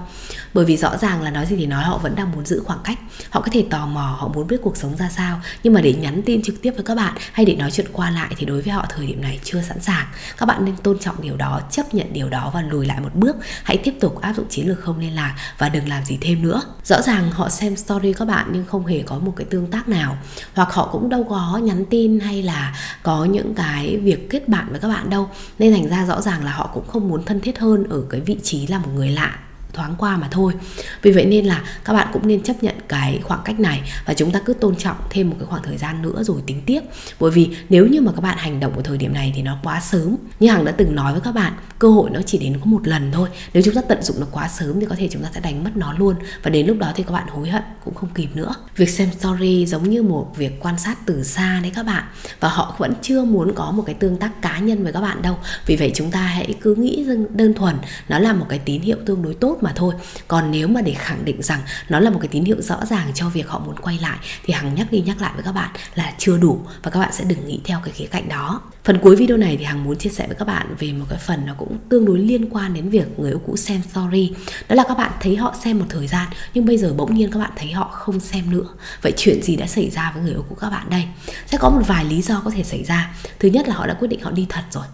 Bởi 0.53 0.65
vì 0.65 0.77
rõ 0.77 0.97
ràng 0.97 1.21
là 1.21 1.31
nói 1.31 1.45
gì 1.45 1.55
thì 1.55 1.65
nói, 1.65 1.83
họ 1.83 1.97
vẫn 1.97 2.15
đang 2.15 2.31
muốn 2.31 2.45
giữ 2.45 2.61
khoảng 2.65 2.79
cách. 2.83 2.99
Họ 3.29 3.41
có 3.41 3.47
thể 3.51 3.65
tò 3.69 3.85
mò, 3.85 4.17
họ 4.19 4.27
muốn 4.27 4.47
biết 4.47 4.57
cuộc 4.63 4.77
sống 4.77 4.97
ra 4.97 5.09
sao. 5.09 5.41
Nhưng 5.63 5.73
mà 5.73 5.81
để 5.81 5.93
nhắn 5.93 6.21
tin 6.25 6.41
trực 6.43 6.61
tiếp 6.61 6.71
với 6.75 6.83
các 6.83 6.95
bạn 6.95 7.13
hay 7.31 7.45
để 7.45 7.55
nói 7.55 7.71
chuyện 7.71 7.87
qua 7.93 8.11
lại 8.11 8.33
thì 8.37 8.45
đối 8.45 8.61
với 8.61 8.73
họ 8.73 8.85
thời 8.89 9.07
điểm 9.07 9.21
này 9.21 9.39
chưa 9.43 9.61
sẵn 9.61 9.81
sàng. 9.81 10.07
Các 10.37 10.45
bạn 10.45 10.65
nên 10.65 10.75
tôn 10.75 10.99
trọng 10.99 11.21
điều 11.21 11.37
đó, 11.37 11.61
chấp 11.71 11.93
nhận 11.93 12.13
điều 12.13 12.29
đó 12.29 12.51
và 12.53 12.61
lùi 12.61 12.85
lại 12.85 12.99
một 13.01 13.15
bước. 13.15 13.35
Hãy 13.63 13.77
tiếp 13.77 13.93
tục 13.99 14.21
áp 14.21 14.33
dụng 14.33 14.45
chiến 14.49 14.67
lược 14.67 14.79
không 14.79 14.99
liên 14.99 15.15
lạc 15.15 15.35
và 15.57 15.69
đừng 15.69 15.89
làm 15.89 16.05
gì 16.05 16.17
thêm 16.21 16.41
nữa. 16.41 16.61
Rõ 16.83 17.01
ràng 17.01 17.31
họ 17.31 17.49
xem 17.49 17.75
story 17.75 18.13
các 18.13 18.25
bạn 18.25 18.49
nhưng 18.53 18.65
không 18.65 18.85
hề 18.85 19.03
có 19.05 19.16
một 19.19 19.33
cái 19.35 19.45
tương 19.49 19.67
tác 19.67 19.89
nào. 19.89 20.17
Hoặc 20.53 20.73
họ 20.73 20.89
cũng 20.91 21.09
đâu 21.09 21.25
có 21.29 21.59
nhắn 21.63 21.85
tin 21.89 22.19
hay 22.19 22.43
là 22.43 22.75
có 23.03 23.25
những 23.25 23.53
cái 23.53 23.97
việc 23.97 24.29
kết 24.29 24.49
bạn 24.49 24.67
với 24.71 24.79
các 24.79 24.87
bạn 24.87 25.09
đâu. 25.09 25.29
Nên 25.59 25.73
thành 25.73 25.89
ra 25.89 26.05
rõ 26.05 26.21
ràng 26.21 26.43
là 26.45 26.51
họ 26.51 26.69
cũng 26.73 26.87
không 26.87 27.07
muốn 27.07 27.25
thân 27.25 27.39
thiết 27.39 27.59
hơn 27.59 27.83
ở 27.89 28.03
cái 28.09 28.21
vị 28.21 28.37
trí 28.43 28.67
là 28.67 28.77
một 28.79 28.89
người 28.95 29.09
lạ 29.09 29.39
thoáng 29.77 29.95
qua 29.97 30.17
mà 30.17 30.27
thôi. 30.31 30.53
Vì 31.01 31.11
vậy 31.11 31.25
nên 31.25 31.45
là 31.45 31.63
các 31.85 31.93
bạn 31.93 32.07
cũng 32.13 32.27
nên 32.27 32.43
chấp 32.43 32.63
nhận 32.63 32.75
cái 32.87 33.19
khoảng 33.23 33.41
cách 33.45 33.59
này 33.59 33.81
và 34.05 34.13
chúng 34.13 34.31
ta 34.31 34.39
cứ 34.45 34.53
tôn 34.53 34.75
trọng 34.75 34.97
thêm 35.09 35.29
một 35.29 35.35
cái 35.39 35.47
khoảng 35.47 35.63
thời 35.63 35.77
gian 35.77 36.01
nữa 36.01 36.23
rồi 36.23 36.41
tính 36.45 36.61
tiếp. 36.65 36.81
Bởi 37.19 37.31
vì 37.31 37.49
nếu 37.69 37.87
như 37.87 38.01
mà 38.01 38.11
các 38.11 38.21
bạn 38.21 38.37
hành 38.37 38.59
động 38.59 38.73
ở 38.75 38.81
thời 38.81 38.97
điểm 38.97 39.13
này 39.13 39.33
thì 39.35 39.41
nó 39.41 39.57
quá 39.63 39.79
sớm. 39.79 40.15
Như 40.39 40.49
hằng 40.49 40.65
đã 40.65 40.71
từng 40.71 40.95
nói 40.95 41.11
với 41.11 41.21
các 41.21 41.31
bạn, 41.31 41.53
cơ 41.79 41.89
hội 41.89 42.09
nó 42.09 42.21
chỉ 42.25 42.37
đến 42.37 42.59
có 42.59 42.65
một 42.65 42.87
lần 42.87 43.11
thôi. 43.11 43.29
Nếu 43.53 43.63
chúng 43.65 43.73
ta 43.73 43.81
tận 43.81 44.03
dụng 44.03 44.19
nó 44.19 44.27
quá 44.31 44.47
sớm 44.47 44.79
thì 44.79 44.85
có 44.89 44.95
thể 44.95 45.09
chúng 45.11 45.23
ta 45.23 45.29
sẽ 45.33 45.39
đánh 45.39 45.63
mất 45.63 45.71
nó 45.75 45.93
luôn. 45.93 46.15
Và 46.43 46.49
đến 46.49 46.67
lúc 46.67 46.77
đó 46.77 46.91
thì 46.95 47.03
các 47.03 47.11
bạn 47.11 47.27
hối 47.27 47.49
hận 47.49 47.63
cũng 47.85 47.95
không 47.95 48.09
kịp 48.15 48.29
nữa. 48.33 48.55
Việc 48.75 48.89
xem 48.89 49.09
story 49.19 49.65
giống 49.65 49.89
như 49.89 50.03
một 50.03 50.33
việc 50.37 50.59
quan 50.59 50.79
sát 50.79 50.97
từ 51.05 51.23
xa 51.23 51.59
đấy 51.61 51.71
các 51.75 51.85
bạn. 51.85 52.03
Và 52.39 52.49
họ 52.49 52.75
vẫn 52.77 52.93
chưa 53.01 53.23
muốn 53.23 53.53
có 53.55 53.71
một 53.71 53.83
cái 53.85 53.95
tương 53.95 54.17
tác 54.17 54.41
cá 54.41 54.59
nhân 54.59 54.83
với 54.83 54.93
các 54.93 55.01
bạn 55.01 55.21
đâu. 55.21 55.37
Vì 55.65 55.75
vậy 55.75 55.91
chúng 55.95 56.11
ta 56.11 56.21
hãy 56.21 56.55
cứ 56.61 56.75
nghĩ 56.75 57.05
đơn 57.33 57.53
thuần, 57.53 57.75
nó 58.09 58.19
là 58.19 58.33
một 58.33 58.45
cái 58.49 58.59
tín 58.59 58.81
hiệu 58.81 58.97
tương 59.05 59.21
đối 59.21 59.33
tốt 59.33 59.57
mà 59.61 59.66
thôi. 59.75 59.93
Còn 60.27 60.51
nếu 60.51 60.67
mà 60.67 60.81
để 60.81 60.93
khẳng 60.93 61.25
định 61.25 61.41
rằng 61.41 61.59
nó 61.89 61.99
là 61.99 62.09
một 62.09 62.19
cái 62.21 62.27
tín 62.27 62.45
hiệu 62.45 62.61
rõ 62.61 62.85
ràng 62.89 63.11
cho 63.13 63.29
việc 63.29 63.49
họ 63.49 63.59
muốn 63.59 63.75
quay 63.81 63.99
lại, 64.01 64.17
thì 64.43 64.53
hằng 64.53 64.75
nhắc 64.75 64.91
đi 64.91 65.01
nhắc 65.01 65.21
lại 65.21 65.31
với 65.35 65.43
các 65.43 65.51
bạn 65.51 65.69
là 65.95 66.13
chưa 66.17 66.37
đủ 66.37 66.61
và 66.83 66.91
các 66.91 66.99
bạn 66.99 67.13
sẽ 67.13 67.23
đừng 67.23 67.47
nghĩ 67.47 67.59
theo 67.63 67.79
cái 67.83 67.93
khía 67.93 68.05
cạnh 68.05 68.29
đó. 68.29 68.61
Phần 68.83 68.99
cuối 68.99 69.15
video 69.15 69.37
này 69.37 69.57
thì 69.57 69.63
hằng 69.63 69.83
muốn 69.83 69.97
chia 69.97 70.09
sẻ 70.09 70.27
với 70.27 70.35
các 70.35 70.45
bạn 70.45 70.75
về 70.79 70.93
một 70.93 71.05
cái 71.09 71.19
phần 71.19 71.45
nó 71.45 71.53
cũng 71.57 71.77
tương 71.89 72.05
đối 72.05 72.19
liên 72.19 72.49
quan 72.49 72.73
đến 72.73 72.89
việc 72.89 73.19
người 73.19 73.31
yêu 73.31 73.41
cũ 73.45 73.57
xem 73.57 73.81
story. 73.91 74.33
Đó 74.67 74.75
là 74.75 74.83
các 74.87 74.97
bạn 74.97 75.11
thấy 75.21 75.35
họ 75.35 75.55
xem 75.63 75.79
một 75.79 75.85
thời 75.89 76.07
gian, 76.07 76.27
nhưng 76.53 76.65
bây 76.65 76.77
giờ 76.77 76.93
bỗng 76.93 77.15
nhiên 77.15 77.31
các 77.31 77.39
bạn 77.39 77.51
thấy 77.55 77.71
họ 77.71 77.89
không 77.93 78.19
xem 78.19 78.51
nữa. 78.51 78.65
Vậy 79.01 79.13
chuyện 79.17 79.43
gì 79.43 79.55
đã 79.55 79.67
xảy 79.67 79.89
ra 79.89 80.11
với 80.15 80.23
người 80.23 80.31
yêu 80.31 80.45
cũ 80.49 80.55
các 80.59 80.69
bạn 80.69 80.89
đây? 80.89 81.03
Sẽ 81.45 81.57
có 81.57 81.69
một 81.69 81.81
vài 81.87 82.05
lý 82.05 82.21
do 82.21 82.41
có 82.45 82.51
thể 82.51 82.63
xảy 82.63 82.83
ra. 82.83 83.15
Thứ 83.39 83.49
nhất 83.49 83.67
là 83.67 83.75
họ 83.75 83.87
đã 83.87 83.93
quyết 83.93 84.07
định 84.07 84.21
họ 84.21 84.31
đi 84.31 84.45
thật 84.49 84.63
rồi. 84.71 84.85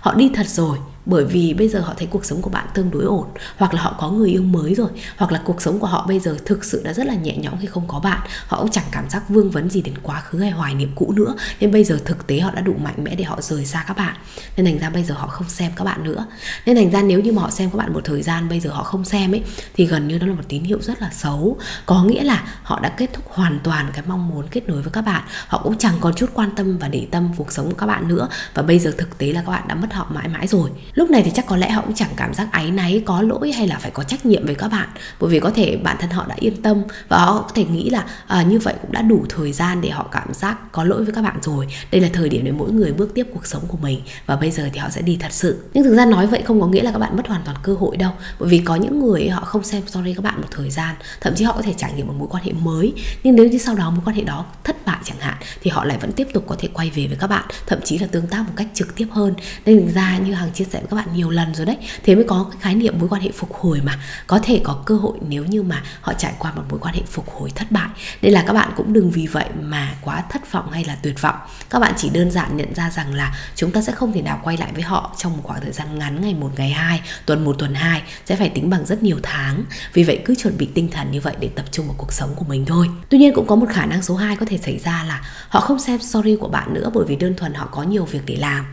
Họ 0.00 0.14
đi 0.14 0.30
thật 0.34 0.48
rồi 0.48 0.78
bởi 1.06 1.24
vì 1.24 1.54
bây 1.54 1.68
giờ 1.68 1.80
họ 1.80 1.94
thấy 1.96 2.06
cuộc 2.10 2.24
sống 2.24 2.42
của 2.42 2.50
bạn 2.50 2.66
tương 2.74 2.90
đối 2.90 3.04
ổn, 3.04 3.26
hoặc 3.56 3.74
là 3.74 3.82
họ 3.82 3.96
có 3.98 4.10
người 4.10 4.30
yêu 4.30 4.42
mới 4.42 4.74
rồi, 4.74 4.88
hoặc 5.16 5.32
là 5.32 5.42
cuộc 5.44 5.62
sống 5.62 5.78
của 5.78 5.86
họ 5.86 6.06
bây 6.08 6.20
giờ 6.20 6.36
thực 6.44 6.64
sự 6.64 6.82
đã 6.84 6.92
rất 6.92 7.06
là 7.06 7.14
nhẹ 7.14 7.36
nhõm 7.36 7.54
khi 7.60 7.66
không 7.66 7.88
có 7.88 8.00
bạn, 8.00 8.20
họ 8.46 8.60
cũng 8.60 8.70
chẳng 8.70 8.84
cảm 8.90 9.10
giác 9.10 9.28
vương 9.28 9.50
vấn 9.50 9.70
gì 9.70 9.82
đến 9.82 9.94
quá 10.02 10.20
khứ 10.20 10.38
hay 10.38 10.50
hoài 10.50 10.74
niệm 10.74 10.92
cũ 10.94 11.12
nữa. 11.16 11.34
Nên 11.60 11.72
bây 11.72 11.84
giờ 11.84 11.98
thực 12.04 12.26
tế 12.26 12.40
họ 12.40 12.50
đã 12.50 12.60
đủ 12.60 12.74
mạnh 12.82 13.04
mẽ 13.04 13.14
để 13.14 13.24
họ 13.24 13.40
rời 13.40 13.66
xa 13.66 13.84
các 13.88 13.96
bạn. 13.96 14.14
Nên 14.56 14.66
thành 14.66 14.78
ra 14.78 14.90
bây 14.90 15.04
giờ 15.04 15.14
họ 15.14 15.26
không 15.26 15.48
xem 15.48 15.72
các 15.76 15.84
bạn 15.84 16.04
nữa. 16.04 16.26
Nên 16.66 16.76
thành 16.76 16.90
ra 16.90 17.02
nếu 17.02 17.20
như 17.20 17.32
mà 17.32 17.42
họ 17.42 17.50
xem 17.50 17.70
các 17.70 17.76
bạn 17.76 17.92
một 17.92 18.00
thời 18.04 18.22
gian 18.22 18.48
bây 18.48 18.60
giờ 18.60 18.70
họ 18.70 18.82
không 18.82 19.04
xem 19.04 19.34
ấy, 19.34 19.42
thì 19.74 19.86
gần 19.86 20.08
như 20.08 20.18
đó 20.18 20.26
là 20.26 20.34
một 20.34 20.44
tín 20.48 20.64
hiệu 20.64 20.78
rất 20.82 21.02
là 21.02 21.10
xấu. 21.10 21.56
Có 21.86 22.04
nghĩa 22.04 22.22
là 22.22 22.42
họ 22.62 22.80
đã 22.80 22.88
kết 22.88 23.10
thúc 23.12 23.24
hoàn 23.28 23.60
toàn 23.64 23.90
cái 23.92 24.04
mong 24.06 24.28
muốn 24.28 24.46
kết 24.50 24.68
nối 24.68 24.82
với 24.82 24.92
các 24.92 25.02
bạn. 25.02 25.22
Họ 25.46 25.60
cũng 25.64 25.78
chẳng 25.78 25.94
còn 26.00 26.14
chút 26.14 26.30
quan 26.34 26.50
tâm 26.56 26.78
và 26.78 26.88
để 26.88 27.06
tâm 27.10 27.28
cuộc 27.36 27.52
sống 27.52 27.66
của 27.66 27.76
các 27.76 27.86
bạn 27.86 28.08
nữa. 28.08 28.28
Và 28.54 28.62
bây 28.62 28.78
giờ 28.78 28.92
thực 28.98 29.18
tế 29.18 29.32
là 29.32 29.42
các 29.42 29.52
bạn 29.52 29.68
đã 29.68 29.74
mất 29.74 29.92
họ 29.92 30.06
mãi 30.10 30.28
mãi 30.28 30.46
rồi 30.46 30.70
lúc 30.94 31.10
này 31.10 31.22
thì 31.22 31.30
chắc 31.34 31.46
có 31.46 31.56
lẽ 31.56 31.70
họ 31.70 31.82
cũng 31.82 31.94
chẳng 31.94 32.10
cảm 32.16 32.34
giác 32.34 32.48
áy 32.52 32.70
náy 32.70 33.02
có 33.06 33.22
lỗi 33.22 33.52
hay 33.52 33.66
là 33.66 33.78
phải 33.78 33.90
có 33.90 34.02
trách 34.02 34.26
nhiệm 34.26 34.46
với 34.46 34.54
các 34.54 34.68
bạn. 34.68 34.88
Bởi 35.20 35.30
vì 35.30 35.40
có 35.40 35.50
thể 35.50 35.76
bản 35.76 35.96
thân 36.00 36.10
họ 36.10 36.26
đã 36.28 36.34
yên 36.38 36.62
tâm 36.62 36.82
và 37.08 37.18
họ 37.18 37.42
có 37.42 37.50
thể 37.54 37.64
nghĩ 37.64 37.90
là 37.90 38.04
à, 38.26 38.42
như 38.42 38.58
vậy 38.58 38.74
cũng 38.82 38.92
đã 38.92 39.02
đủ 39.02 39.24
thời 39.28 39.52
gian 39.52 39.80
để 39.80 39.90
họ 39.90 40.08
cảm 40.12 40.34
giác 40.34 40.72
có 40.72 40.84
lỗi 40.84 41.04
với 41.04 41.14
các 41.14 41.22
bạn 41.22 41.36
rồi. 41.42 41.66
Đây 41.90 42.00
là 42.00 42.08
thời 42.12 42.28
điểm 42.28 42.44
để 42.44 42.52
mỗi 42.52 42.72
người 42.72 42.92
bước 42.92 43.14
tiếp 43.14 43.26
cuộc 43.34 43.46
sống 43.46 43.62
của 43.68 43.76
mình 43.82 44.00
và 44.26 44.36
bây 44.36 44.50
giờ 44.50 44.68
thì 44.72 44.78
họ 44.78 44.88
sẽ 44.90 45.02
đi 45.02 45.16
thật 45.20 45.32
sự. 45.32 45.64
Nhưng 45.74 45.84
thực 45.84 45.96
ra 45.96 46.04
nói 46.04 46.26
vậy 46.26 46.42
không 46.44 46.60
có 46.60 46.66
nghĩa 46.66 46.82
là 46.82 46.92
các 46.92 46.98
bạn 46.98 47.16
mất 47.16 47.28
hoàn 47.28 47.42
toàn 47.44 47.56
cơ 47.62 47.74
hội 47.74 47.96
đâu. 47.96 48.12
Bởi 48.38 48.48
vì 48.48 48.58
có 48.58 48.76
những 48.76 49.00
người 49.00 49.28
họ 49.28 49.44
không 49.44 49.64
xem 49.64 49.82
story 49.86 50.14
các 50.14 50.24
bạn 50.24 50.40
một 50.40 50.48
thời 50.50 50.70
gian 50.70 50.94
thậm 51.20 51.34
chí 51.34 51.44
họ 51.44 51.52
có 51.52 51.62
thể 51.62 51.74
trải 51.76 51.92
nghiệm 51.92 52.06
một 52.06 52.14
mối 52.18 52.28
quan 52.30 52.44
hệ 52.44 52.52
mới. 52.52 52.92
Nhưng 53.22 53.36
nếu 53.36 53.48
như 53.48 53.58
sau 53.58 53.74
đó 53.74 53.90
mối 53.90 54.00
quan 54.04 54.16
hệ 54.16 54.22
đó 54.22 54.46
thất 54.64 54.86
bại 54.86 54.98
chẳng 55.04 55.18
hạn 55.20 55.34
thì 55.62 55.70
họ 55.70 55.84
lại 55.84 55.98
vẫn 56.00 56.12
tiếp 56.12 56.28
tục 56.34 56.44
có 56.46 56.56
thể 56.58 56.68
quay 56.72 56.90
về 56.90 57.06
với 57.06 57.16
các 57.20 57.26
bạn 57.26 57.44
thậm 57.66 57.78
chí 57.84 57.98
là 57.98 58.06
tương 58.06 58.26
tác 58.26 58.42
một 58.42 58.52
cách 58.56 58.66
trực 58.74 58.94
tiếp 58.96 59.06
hơn. 59.10 59.34
Nên 59.66 59.86
thực 59.86 59.94
ra 59.94 60.18
như 60.18 60.34
hàng 60.34 60.50
chia 60.50 60.64
sẻ 60.64 60.81
với 60.82 60.88
các 60.90 60.96
bạn 60.96 61.16
nhiều 61.16 61.30
lần 61.30 61.54
rồi 61.54 61.66
đấy. 61.66 61.76
Thế 62.02 62.14
mới 62.14 62.24
có 62.24 62.46
cái 62.50 62.60
khái 62.60 62.74
niệm 62.74 62.98
mối 62.98 63.08
quan 63.08 63.22
hệ 63.22 63.30
phục 63.30 63.54
hồi 63.54 63.80
mà. 63.84 63.98
Có 64.26 64.38
thể 64.42 64.60
có 64.64 64.82
cơ 64.86 64.94
hội 64.94 65.18
nếu 65.28 65.44
như 65.44 65.62
mà 65.62 65.82
họ 66.00 66.12
trải 66.12 66.34
qua 66.38 66.52
một 66.52 66.62
mối 66.70 66.80
quan 66.80 66.94
hệ 66.94 67.02
phục 67.06 67.30
hồi 67.30 67.50
thất 67.54 67.70
bại. 67.70 67.88
Nên 68.22 68.32
là 68.32 68.44
các 68.46 68.52
bạn 68.52 68.72
cũng 68.76 68.92
đừng 68.92 69.10
vì 69.10 69.26
vậy 69.26 69.46
mà 69.60 69.94
quá 70.00 70.24
thất 70.30 70.52
vọng 70.52 70.70
hay 70.70 70.84
là 70.84 70.96
tuyệt 71.02 71.22
vọng. 71.22 71.36
Các 71.70 71.78
bạn 71.78 71.94
chỉ 71.96 72.10
đơn 72.10 72.30
giản 72.30 72.56
nhận 72.56 72.74
ra 72.74 72.90
rằng 72.90 73.14
là 73.14 73.36
chúng 73.54 73.70
ta 73.70 73.82
sẽ 73.82 73.92
không 73.92 74.12
thể 74.12 74.22
nào 74.22 74.40
quay 74.44 74.56
lại 74.56 74.70
với 74.72 74.82
họ 74.82 75.14
trong 75.18 75.36
một 75.36 75.42
khoảng 75.42 75.60
thời 75.60 75.72
gian 75.72 75.98
ngắn, 75.98 76.20
ngày 76.20 76.34
một, 76.34 76.50
ngày 76.56 76.70
hai, 76.70 77.00
tuần 77.26 77.44
một, 77.44 77.56
tuần 77.58 77.74
hai. 77.74 78.02
Sẽ 78.26 78.36
phải 78.36 78.48
tính 78.48 78.70
bằng 78.70 78.86
rất 78.86 79.02
nhiều 79.02 79.18
tháng. 79.22 79.64
Vì 79.92 80.04
vậy 80.04 80.18
cứ 80.24 80.34
chuẩn 80.34 80.58
bị 80.58 80.68
tinh 80.74 80.90
thần 80.90 81.10
như 81.10 81.20
vậy 81.20 81.34
để 81.40 81.48
tập 81.56 81.64
trung 81.70 81.86
vào 81.86 81.94
cuộc 81.98 82.12
sống 82.12 82.34
của 82.36 82.44
mình 82.48 82.66
thôi. 82.66 82.88
Tuy 83.08 83.18
nhiên 83.18 83.34
cũng 83.34 83.46
có 83.46 83.56
một 83.56 83.66
khả 83.70 83.86
năng 83.86 84.02
số 84.02 84.16
2 84.16 84.36
có 84.36 84.46
thể 84.48 84.58
xảy 84.58 84.78
ra 84.78 85.04
là 85.08 85.20
họ 85.48 85.60
không 85.60 85.78
xem 85.78 86.00
story 86.00 86.36
của 86.36 86.48
bạn 86.48 86.74
nữa 86.74 86.90
bởi 86.94 87.04
vì 87.08 87.16
đơn 87.16 87.34
thuần 87.36 87.54
họ 87.54 87.68
có 87.70 87.82
nhiều 87.82 88.04
việc 88.04 88.20
để 88.26 88.36
làm 88.36 88.66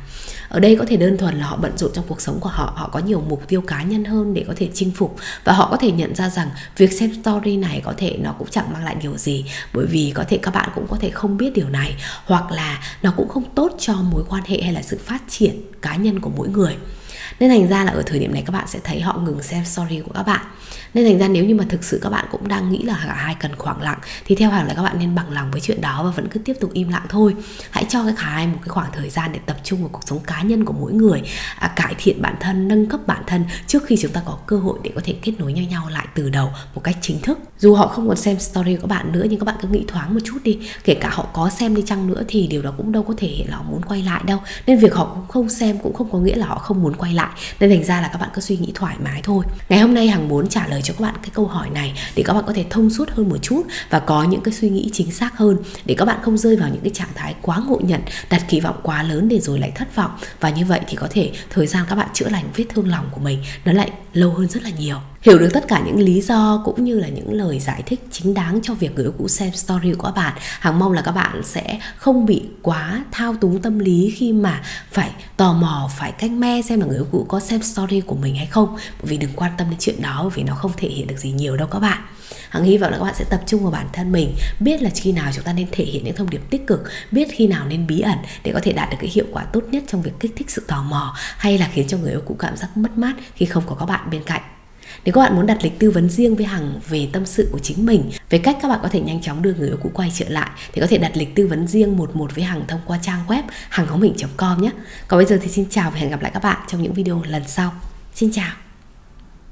ở 0.49 0.59
đây 0.59 0.75
có 0.79 0.85
thể 0.87 0.97
đơn 0.97 1.17
thuần 1.17 1.35
là 1.39 1.45
họ 1.45 1.57
bận 1.57 1.77
rộn 1.77 1.91
trong 1.93 2.05
cuộc 2.07 2.21
sống 2.21 2.39
của 2.39 2.49
họ 2.49 2.73
họ 2.75 2.89
có 2.93 2.99
nhiều 2.99 3.23
mục 3.27 3.47
tiêu 3.47 3.61
cá 3.61 3.83
nhân 3.83 4.05
hơn 4.05 4.33
để 4.33 4.45
có 4.47 4.53
thể 4.57 4.69
chinh 4.73 4.91
phục. 4.95 5.15
Và 5.43 5.53
họ 5.53 5.67
có 5.71 5.77
thể 5.77 5.91
nhận 5.91 6.15
ra 6.15 6.29
rằng 6.29 6.49
việc 6.77 6.93
xem 6.93 7.13
story 7.23 7.57
này 7.57 7.81
có 7.85 7.93
thể 7.97 8.17
nó 8.19 8.35
cũng 8.39 8.47
chẳng 8.51 8.73
mang 8.73 8.85
lại 8.85 8.95
điều 9.01 9.17
gì, 9.17 9.45
bởi 9.73 9.85
vì 9.85 10.11
có 10.15 10.23
thể 10.29 10.39
các 10.41 10.53
bạn 10.53 10.69
cũng 10.75 10.87
có 10.89 10.97
thể 10.99 11.09
không 11.09 11.37
biết 11.37 11.53
điều 11.53 11.69
này, 11.69 11.95
hoặc 12.25 12.51
là 12.51 12.79
nó 13.01 13.13
cũng 13.17 13.29
không 13.29 13.43
tốt 13.55 13.75
cho 13.79 13.95
mối 13.95 14.23
quan 14.29 14.43
hệ 14.47 14.61
hay 14.61 14.73
là 14.73 14.81
sự 14.81 14.99
phát 15.05 15.21
triển 15.29 15.61
cá 15.81 15.95
nhân 15.95 16.19
của 16.19 16.31
mỗi 16.35 16.49
người. 16.49 16.75
Nên 17.39 17.49
thành 17.49 17.67
ra 17.67 17.83
là 17.83 17.91
ở 17.91 18.03
thời 18.05 18.19
điểm 18.19 18.33
này 18.33 18.43
các 18.45 18.51
bạn 18.51 18.67
sẽ 18.67 18.79
thấy 18.83 19.01
họ 19.01 19.17
ngừng 19.17 19.43
xem 19.43 19.65
story 19.65 19.99
của 19.99 20.11
các 20.13 20.23
bạn 20.23 20.45
nên 20.93 21.05
thành 21.05 21.19
ra 21.19 21.27
nếu 21.27 21.45
như 21.45 21.55
mà 21.55 21.63
thực 21.69 21.83
sự 21.83 21.99
các 22.01 22.09
bạn 22.09 22.25
cũng 22.31 22.47
đang 22.47 22.69
nghĩ 22.69 22.83
là 22.83 23.03
cả 23.07 23.13
hai 23.13 23.35
cần 23.39 23.55
khoảng 23.55 23.81
lặng 23.81 23.99
thì 24.25 24.35
theo 24.35 24.49
hàng 24.49 24.67
là 24.67 24.73
các 24.73 24.81
bạn 24.83 24.99
nên 24.99 25.15
bằng 25.15 25.31
lòng 25.31 25.51
với 25.51 25.61
chuyện 25.61 25.81
đó 25.81 26.03
và 26.03 26.11
vẫn 26.11 26.27
cứ 26.27 26.39
tiếp 26.39 26.53
tục 26.59 26.73
im 26.73 26.89
lặng 26.89 27.05
thôi. 27.09 27.35
Hãy 27.71 27.85
cho 27.89 28.03
cái 28.03 28.13
cả 28.17 28.23
hai 28.23 28.47
một 28.47 28.57
cái 28.61 28.69
khoảng 28.69 28.91
thời 28.93 29.09
gian 29.09 29.31
để 29.33 29.39
tập 29.45 29.57
trung 29.63 29.79
vào 29.79 29.89
cuộc 29.89 30.01
sống 30.05 30.19
cá 30.19 30.41
nhân 30.41 30.65
của 30.65 30.73
mỗi 30.73 30.93
người 30.93 31.21
à, 31.59 31.67
cải 31.67 31.95
thiện 31.97 32.21
bản 32.21 32.35
thân 32.39 32.67
nâng 32.67 32.85
cấp 32.85 32.99
bản 33.07 33.23
thân 33.27 33.43
trước 33.67 33.83
khi 33.85 33.97
chúng 34.01 34.11
ta 34.11 34.21
có 34.25 34.37
cơ 34.47 34.57
hội 34.57 34.79
để 34.83 34.91
có 34.95 35.01
thể 35.03 35.15
kết 35.21 35.31
nối 35.39 35.53
nhau 35.53 35.65
nhau 35.69 35.89
lại 35.89 36.07
từ 36.15 36.29
đầu 36.29 36.49
một 36.75 36.83
cách 36.83 36.97
chính 37.01 37.21
thức. 37.21 37.39
Dù 37.57 37.75
họ 37.75 37.87
không 37.87 38.07
còn 38.07 38.17
xem 38.17 38.39
story 38.39 38.75
của 38.75 38.81
các 38.81 38.87
bạn 38.87 39.11
nữa 39.11 39.25
nhưng 39.29 39.39
các 39.39 39.45
bạn 39.45 39.55
cứ 39.61 39.67
nghĩ 39.67 39.83
thoáng 39.87 40.13
một 40.13 40.19
chút 40.25 40.37
đi. 40.43 40.59
Kể 40.83 40.93
cả 40.93 41.09
họ 41.09 41.27
có 41.33 41.49
xem 41.49 41.75
đi 41.75 41.83
chăng 41.85 42.07
nữa 42.07 42.23
thì 42.27 42.47
điều 42.47 42.61
đó 42.61 42.73
cũng 42.77 42.91
đâu 42.91 43.03
có 43.03 43.13
thể 43.17 43.27
hiện 43.27 43.49
là 43.49 43.57
họ 43.57 43.63
muốn 43.63 43.81
quay 43.81 44.03
lại 44.03 44.21
đâu. 44.25 44.39
Nên 44.67 44.79
việc 44.79 44.93
họ 44.93 45.05
cũng 45.05 45.27
không 45.27 45.49
xem 45.49 45.77
cũng 45.83 45.93
không 45.93 46.11
có 46.11 46.19
nghĩa 46.19 46.35
là 46.35 46.45
họ 46.45 46.57
không 46.57 46.83
muốn 46.83 46.95
quay 46.95 47.13
lại. 47.13 47.29
Nên 47.59 47.69
thành 47.69 47.83
ra 47.83 48.01
là 48.01 48.07
các 48.07 48.21
bạn 48.21 48.29
cứ 48.33 48.41
suy 48.41 48.57
nghĩ 48.57 48.71
thoải 48.75 48.95
mái 49.03 49.21
thôi. 49.23 49.45
Ngày 49.69 49.79
hôm 49.79 49.93
nay 49.93 50.07
hằng 50.07 50.27
muốn 50.27 50.49
trả 50.49 50.67
lời 50.67 50.78
cho 50.83 50.93
các 50.93 51.01
bạn 51.01 51.15
cái 51.21 51.29
câu 51.33 51.47
hỏi 51.47 51.69
này 51.69 51.93
để 52.15 52.23
các 52.23 52.33
bạn 52.33 52.43
có 52.47 52.53
thể 52.53 52.65
thông 52.69 52.89
suốt 52.89 53.09
hơn 53.09 53.29
một 53.29 53.37
chút 53.41 53.63
và 53.89 53.99
có 53.99 54.23
những 54.23 54.41
cái 54.41 54.53
suy 54.53 54.69
nghĩ 54.69 54.89
chính 54.93 55.11
xác 55.11 55.37
hơn 55.37 55.57
để 55.85 55.95
các 55.97 56.05
bạn 56.05 56.19
không 56.21 56.37
rơi 56.37 56.55
vào 56.55 56.69
những 56.69 56.81
cái 56.81 56.91
trạng 56.93 57.13
thái 57.15 57.35
quá 57.41 57.63
ngộ 57.67 57.79
nhận, 57.83 58.01
đặt 58.29 58.43
kỳ 58.49 58.59
vọng 58.59 58.79
quá 58.83 59.03
lớn 59.03 59.29
để 59.29 59.39
rồi 59.39 59.59
lại 59.59 59.71
thất 59.75 59.95
vọng. 59.95 60.11
Và 60.39 60.49
như 60.49 60.65
vậy 60.65 60.79
thì 60.87 60.95
có 60.95 61.07
thể 61.09 61.31
thời 61.49 61.67
gian 61.67 61.85
các 61.89 61.95
bạn 61.95 62.07
chữa 62.13 62.29
lành 62.29 62.45
vết 62.55 62.65
thương 62.69 62.87
lòng 62.87 63.09
của 63.11 63.19
mình 63.19 63.43
nó 63.65 63.71
lại 63.71 63.91
lâu 64.13 64.33
hơn 64.33 64.47
rất 64.47 64.63
là 64.63 64.69
nhiều 64.69 64.97
hiểu 65.21 65.39
được 65.39 65.49
tất 65.53 65.67
cả 65.67 65.81
những 65.85 65.99
lý 65.99 66.21
do 66.21 66.61
cũng 66.65 66.83
như 66.83 66.99
là 66.99 67.07
những 67.07 67.33
lời 67.33 67.59
giải 67.59 67.83
thích 67.85 67.99
chính 68.11 68.33
đáng 68.33 68.59
cho 68.63 68.73
việc 68.73 68.95
người 68.95 69.11
cũ 69.17 69.27
xem 69.27 69.51
story 69.53 69.93
của 69.93 70.03
các 70.03 70.15
bạn, 70.15 70.33
hằng 70.59 70.79
mong 70.79 70.91
là 70.91 71.01
các 71.01 71.11
bạn 71.11 71.41
sẽ 71.43 71.79
không 71.97 72.25
bị 72.25 72.43
quá 72.61 73.03
thao 73.11 73.35
túng 73.35 73.61
tâm 73.61 73.79
lý 73.79 74.13
khi 74.17 74.33
mà 74.33 74.61
phải 74.91 75.11
tò 75.37 75.53
mò, 75.53 75.89
phải 75.97 76.11
canh 76.11 76.39
me 76.39 76.61
xem 76.61 76.79
là 76.79 76.85
người 76.85 76.97
yêu 76.97 77.07
cũ 77.11 77.25
có 77.29 77.39
xem 77.39 77.61
story 77.61 78.01
của 78.01 78.15
mình 78.15 78.35
hay 78.35 78.45
không. 78.45 78.77
Vì 79.01 79.17
đừng 79.17 79.29
quan 79.35 79.51
tâm 79.57 79.69
đến 79.69 79.79
chuyện 79.79 80.01
đó 80.01 80.31
vì 80.35 80.43
nó 80.43 80.55
không 80.55 80.71
thể 80.77 80.87
hiện 80.87 81.07
được 81.07 81.17
gì 81.17 81.31
nhiều 81.31 81.57
đâu 81.57 81.67
các 81.67 81.79
bạn. 81.79 82.01
Hằng 82.49 82.63
hy 82.63 82.77
vọng 82.77 82.91
là 82.91 82.97
các 82.97 83.03
bạn 83.03 83.15
sẽ 83.15 83.25
tập 83.29 83.41
trung 83.45 83.61
vào 83.61 83.71
bản 83.71 83.87
thân 83.93 84.11
mình, 84.11 84.35
Biết 84.59 84.81
là 84.81 84.89
khi 84.95 85.11
nào 85.11 85.31
chúng 85.35 85.43
ta 85.43 85.53
nên 85.53 85.67
thể 85.71 85.85
hiện 85.85 86.03
những 86.03 86.15
thông 86.15 86.29
điệp 86.29 86.41
tích 86.49 86.67
cực, 86.67 86.83
Biết 87.11 87.27
khi 87.31 87.47
nào 87.47 87.65
nên 87.67 87.87
bí 87.87 87.99
ẩn 87.99 88.17
Để 88.43 88.51
có 88.53 88.59
thể 88.63 88.73
đạt 88.73 88.89
được 88.89 88.97
cái 88.99 89.09
hiệu 89.09 89.25
quả 89.31 89.43
tốt 89.43 89.63
nhất 89.71 89.83
trong 89.87 90.01
việc 90.01 90.11
kích 90.19 90.33
thích 90.35 90.51
sự 90.51 90.63
tò 90.67 90.83
mò, 90.83 91.15
Hay 91.37 91.57
là 91.57 91.69
khiến 91.73 91.87
cho 91.87 91.97
người 91.97 92.11
yêu 92.11 92.21
cũ 92.25 92.35
cảm 92.39 92.57
giác 92.57 92.77
mất 92.77 92.97
mát 92.97 93.13
khi 93.35 93.45
không 93.45 93.63
có 93.67 93.75
các 93.75 93.85
bạn 93.85 94.09
bên 94.11 94.23
cạnh 94.23 94.41
nếu 95.05 95.13
các 95.13 95.21
bạn 95.21 95.35
muốn 95.35 95.45
đặt 95.45 95.57
lịch 95.63 95.79
tư 95.79 95.91
vấn 95.91 96.09
riêng 96.09 96.35
với 96.35 96.45
Hằng 96.45 96.79
về 96.89 97.07
tâm 97.13 97.25
sự 97.25 97.49
của 97.51 97.59
chính 97.59 97.85
mình, 97.85 98.11
về 98.29 98.37
cách 98.37 98.57
các 98.61 98.67
bạn 98.67 98.79
có 98.83 98.87
thể 98.87 98.99
nhanh 98.99 99.21
chóng 99.21 99.41
đưa 99.41 99.53
người 99.53 99.67
yêu 99.67 99.77
cũ 99.83 99.91
quay 99.93 100.11
trở 100.13 100.25
lại 100.29 100.49
thì 100.73 100.81
có 100.81 100.87
thể 100.87 100.97
đặt 100.97 101.11
lịch 101.17 101.35
tư 101.35 101.47
vấn 101.47 101.67
riêng 101.67 101.97
một 101.97 102.15
một 102.15 102.35
với 102.35 102.43
Hằng 102.43 102.67
thông 102.67 102.81
qua 102.85 102.99
trang 103.01 103.19
web 103.27 103.43
hằng 103.69 103.87
com 104.37 104.61
nhé. 104.61 104.71
Còn 105.07 105.17
bây 105.17 105.25
giờ 105.25 105.39
thì 105.41 105.47
xin 105.47 105.65
chào 105.69 105.91
và 105.91 105.99
hẹn 105.99 106.09
gặp 106.09 106.21
lại 106.21 106.31
các 106.33 106.43
bạn 106.43 106.57
trong 106.67 106.83
những 106.83 106.93
video 106.93 107.23
lần 107.27 107.43
sau. 107.47 107.73
Xin 108.13 108.31
chào. 108.31 108.68